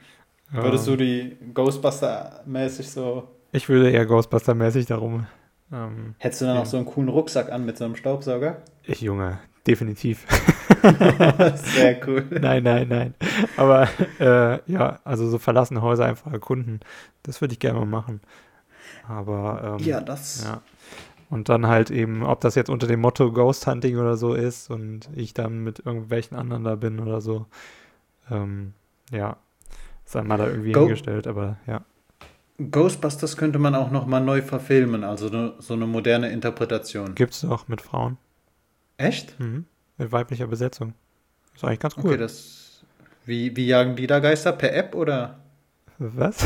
[0.50, 3.28] Würdest du die Ghostbuster-mäßig so.
[3.50, 5.26] Ich würde eher Ghostbuster-mäßig darum.
[5.72, 6.60] Ähm, Hättest du dann ja.
[6.60, 8.62] noch so einen coolen Rucksack an mit so einem Staubsauger?
[8.84, 10.24] Ich, Junge, definitiv.
[11.56, 12.26] Sehr cool.
[12.40, 13.14] nein, nein, nein.
[13.56, 13.88] Aber
[14.18, 16.80] äh, ja, also so verlassene Häuser einfach erkunden,
[17.22, 18.20] das würde ich gerne mal machen.
[19.08, 20.44] Aber ähm, ja, das.
[20.44, 20.62] Ja.
[21.28, 24.70] Und dann halt eben, ob das jetzt unter dem Motto Ghost Hunting oder so ist
[24.70, 27.46] und ich dann mit irgendwelchen anderen da bin oder so.
[28.30, 28.74] Ähm,
[29.10, 29.36] ja,
[30.04, 31.84] sei mal da irgendwie Go hingestellt, aber ja.
[32.58, 37.14] Ghostbusters könnte man auch noch mal neu verfilmen, also so eine moderne Interpretation.
[37.14, 38.16] Gibt's auch mit Frauen.
[38.96, 39.38] Echt?
[39.38, 39.66] Mhm.
[39.98, 40.94] Mit weiblicher Besetzung.
[41.54, 42.06] Ist eigentlich ganz cool.
[42.06, 42.82] Okay, das.
[43.24, 44.52] Wie, wie jagen die da Geister?
[44.52, 45.38] Per App oder?
[45.98, 46.36] Was?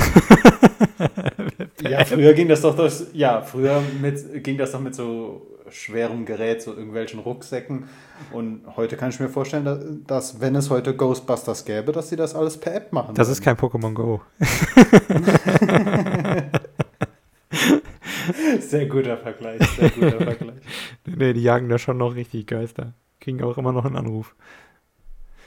[1.82, 6.24] ja, früher ging das doch durch, ja, früher mit, ging das doch mit so schwerem
[6.24, 7.88] Gerät, so irgendwelchen Rucksäcken.
[8.32, 12.16] Und heute kann ich mir vorstellen, dass, dass, wenn es heute Ghostbusters gäbe, dass sie
[12.16, 13.14] das alles per App machen.
[13.14, 13.32] Das würden.
[13.32, 14.20] ist kein Pokémon Go.
[18.60, 20.60] sehr guter Vergleich, sehr guter Vergleich.
[21.06, 22.94] nee, die jagen da schon noch richtig Geister.
[23.20, 24.34] Kriegen auch immer noch einen Anruf.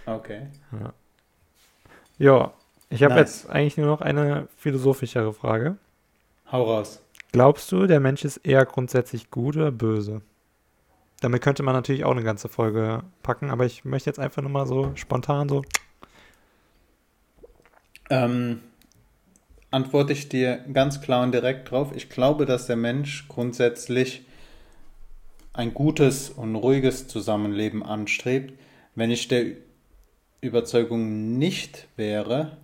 [0.05, 0.47] Okay.
[0.71, 0.93] Ja,
[2.17, 2.53] ja
[2.89, 3.43] ich habe nice.
[3.43, 5.77] jetzt eigentlich nur noch eine philosophischere Frage.
[6.51, 7.01] Hau raus.
[7.31, 10.21] Glaubst du, der Mensch ist eher grundsätzlich gut oder böse?
[11.19, 14.51] Damit könnte man natürlich auch eine ganze Folge packen, aber ich möchte jetzt einfach nur
[14.51, 15.63] mal so spontan so.
[18.09, 18.61] Ähm,
[19.71, 21.91] antworte ich dir ganz klar und direkt drauf.
[21.95, 24.25] Ich glaube, dass der Mensch grundsätzlich
[25.53, 28.53] ein gutes und ruhiges Zusammenleben anstrebt.
[28.95, 29.45] Wenn ich der
[30.41, 32.57] Überzeugung nicht wäre,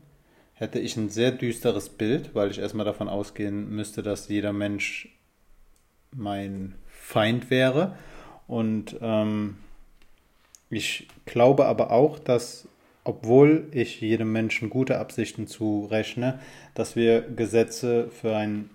[0.53, 5.07] hätte ich ein sehr düsteres Bild, weil ich erstmal davon ausgehen müsste, dass jeder Mensch
[6.11, 7.95] mein Feind wäre.
[8.47, 9.57] Und ähm,
[10.69, 12.67] ich glaube aber auch, dass,
[13.03, 16.39] obwohl ich jedem Menschen gute Absichten zurechne,
[16.73, 18.69] dass wir Gesetze für ein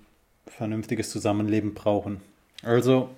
[0.47, 2.21] vernünftiges Zusammenleben brauchen.
[2.63, 3.11] Also,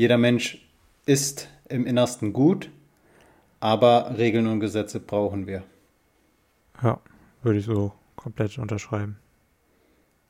[0.00, 0.66] jeder Mensch
[1.04, 2.70] ist im Innersten gut,
[3.60, 5.62] aber Regeln und Gesetze brauchen wir.
[6.82, 7.00] Ja.
[7.42, 9.18] Würde ich so komplett unterschreiben.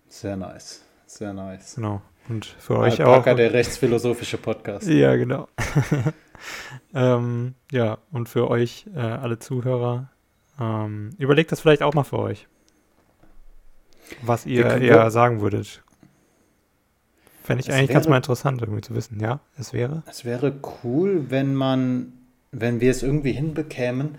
[0.08, 0.82] Sehr nice.
[1.06, 1.76] Sehr nice.
[1.76, 2.02] Genau.
[2.28, 3.36] Und für euch Alpaka, auch.
[3.36, 4.88] der rechtsphilosophische Podcast.
[4.88, 5.46] Ja, genau.
[6.94, 10.10] ähm, ja, und für euch, äh, alle Zuhörer,
[10.58, 12.48] ähm, überlegt das vielleicht auch mal für euch.
[14.22, 15.84] Was ihr eher sagen würdet.
[17.42, 19.18] Fände ich eigentlich wäre, ganz mal interessant, irgendwie zu wissen.
[19.20, 20.02] Ja, es wäre.
[20.06, 22.12] Es wäre cool, wenn man,
[22.52, 24.16] wenn wir es irgendwie hinbekämen,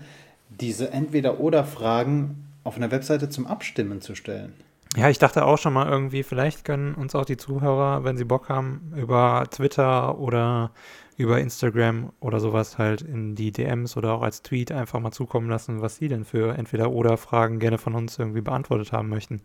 [0.48, 4.52] diese Entweder-Oder-Fragen auf einer Webseite zum Abstimmen zu stellen.
[4.96, 8.24] Ja, ich dachte auch schon mal irgendwie, vielleicht können uns auch die Zuhörer, wenn sie
[8.24, 10.70] Bock haben, über Twitter oder
[11.16, 15.48] über Instagram oder sowas halt in die DMs oder auch als Tweet einfach mal zukommen
[15.48, 19.40] lassen, was sie denn für entweder oder Fragen gerne von uns irgendwie beantwortet haben möchten.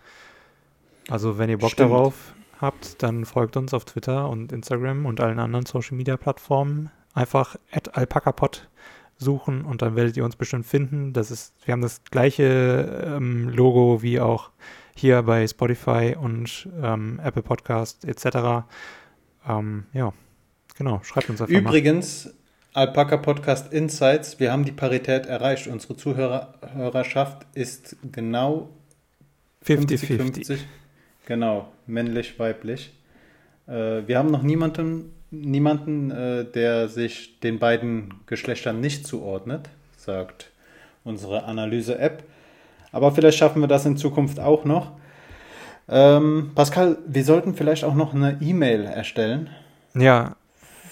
[1.10, 1.92] Also wenn ihr Bock Stimmt.
[1.92, 6.90] darauf habt, dann folgt uns auf Twitter und Instagram und allen anderen Social Media Plattformen.
[7.14, 8.68] Einfach at alpacapod
[9.18, 11.14] suchen und dann werdet ihr uns bestimmt finden.
[11.14, 14.52] Das ist, wir haben das gleiche ähm, Logo wie auch
[14.96, 18.66] hier bei Spotify und ähm, Apple Podcast etc.
[19.48, 20.14] Ähm, ja,
[20.78, 22.34] genau, schreibt uns einfach Übrigens, mal.
[22.74, 25.68] Alpaka Podcast Insights, wir haben die Parität erreicht.
[25.68, 28.70] Unsere Zuhörerschaft ist genau
[29.66, 30.60] 50-50.
[31.28, 32.92] Genau, männlich, weiblich.
[33.68, 40.52] Äh, wir haben noch niemanden niemanden, äh, der sich den beiden Geschlechtern nicht zuordnet, sagt
[41.04, 42.24] unsere Analyse-App.
[42.92, 44.92] Aber vielleicht schaffen wir das in Zukunft auch noch.
[45.90, 49.50] Ähm, Pascal, wir sollten vielleicht auch noch eine E-Mail erstellen.
[49.94, 50.36] Ja,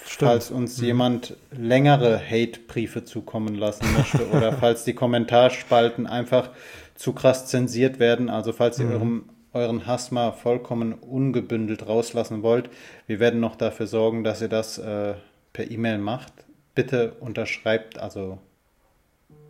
[0.06, 0.30] stimmt.
[0.30, 0.84] Falls uns mhm.
[0.84, 6.50] jemand längere Hate-Briefe zukommen lassen möchte oder falls die Kommentarspalten einfach
[6.94, 8.30] zu krass zensiert werden.
[8.30, 8.92] Also falls ihr mhm.
[8.92, 9.24] eurem
[9.56, 12.70] euren Hass mal vollkommen ungebündelt rauslassen wollt,
[13.06, 15.14] wir werden noch dafür sorgen, dass ihr das äh,
[15.52, 16.32] per E-Mail macht.
[16.74, 18.38] Bitte unterschreibt, also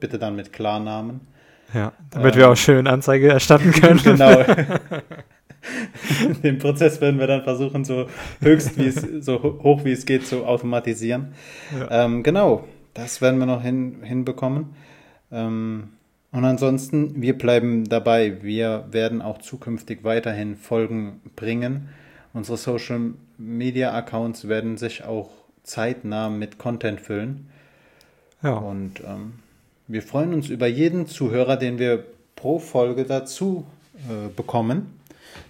[0.01, 1.21] bitte dann mit Klarnamen.
[1.75, 4.01] Ja, damit ähm, wir auch schön Anzeige erstatten können.
[4.03, 4.45] genau.
[6.45, 8.07] Den Prozess werden wir dann versuchen, so
[8.41, 11.35] höchst wie es, so hoch wie es geht, zu automatisieren.
[11.77, 12.05] Ja.
[12.05, 14.77] Ähm, genau, das werden wir noch hin, hinbekommen.
[15.33, 15.96] Ähm,
[16.33, 18.43] und ansonsten, wir bleiben dabei.
[18.43, 21.89] Wir werden auch zukünftig weiterhin Folgen bringen.
[22.33, 25.31] Unsere Social Media Accounts werden sich auch
[25.63, 27.49] zeitnah mit Content füllen.
[28.43, 28.55] Ja.
[28.55, 29.35] Und ähm,
[29.87, 32.05] wir freuen uns über jeden Zuhörer, den wir
[32.35, 33.65] pro Folge dazu
[34.09, 34.99] äh, bekommen.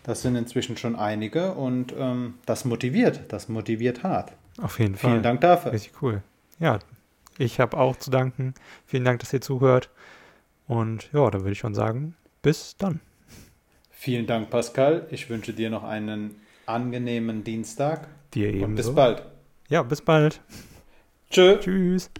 [0.04, 4.32] Das sind inzwischen schon einige und ähm, das motiviert, das motiviert hart.
[4.60, 5.10] Auf jeden Fall.
[5.10, 5.72] Vielen Dank dafür.
[5.72, 6.22] Richtig cool.
[6.58, 6.78] Ja,
[7.38, 8.54] ich habe auch zu danken.
[8.86, 9.90] Vielen Dank, dass ihr zuhört.
[10.66, 13.00] Und ja, da würde ich schon sagen, bis dann.
[13.90, 15.06] Vielen Dank, Pascal.
[15.10, 16.36] Ich wünsche dir noch einen
[16.66, 18.08] angenehmen Dienstag.
[18.34, 18.66] Dir ebenso.
[18.66, 19.22] Und bis bald.
[19.68, 20.40] Ja, bis bald.
[21.30, 21.58] Tschö.
[21.58, 22.10] Tschüss.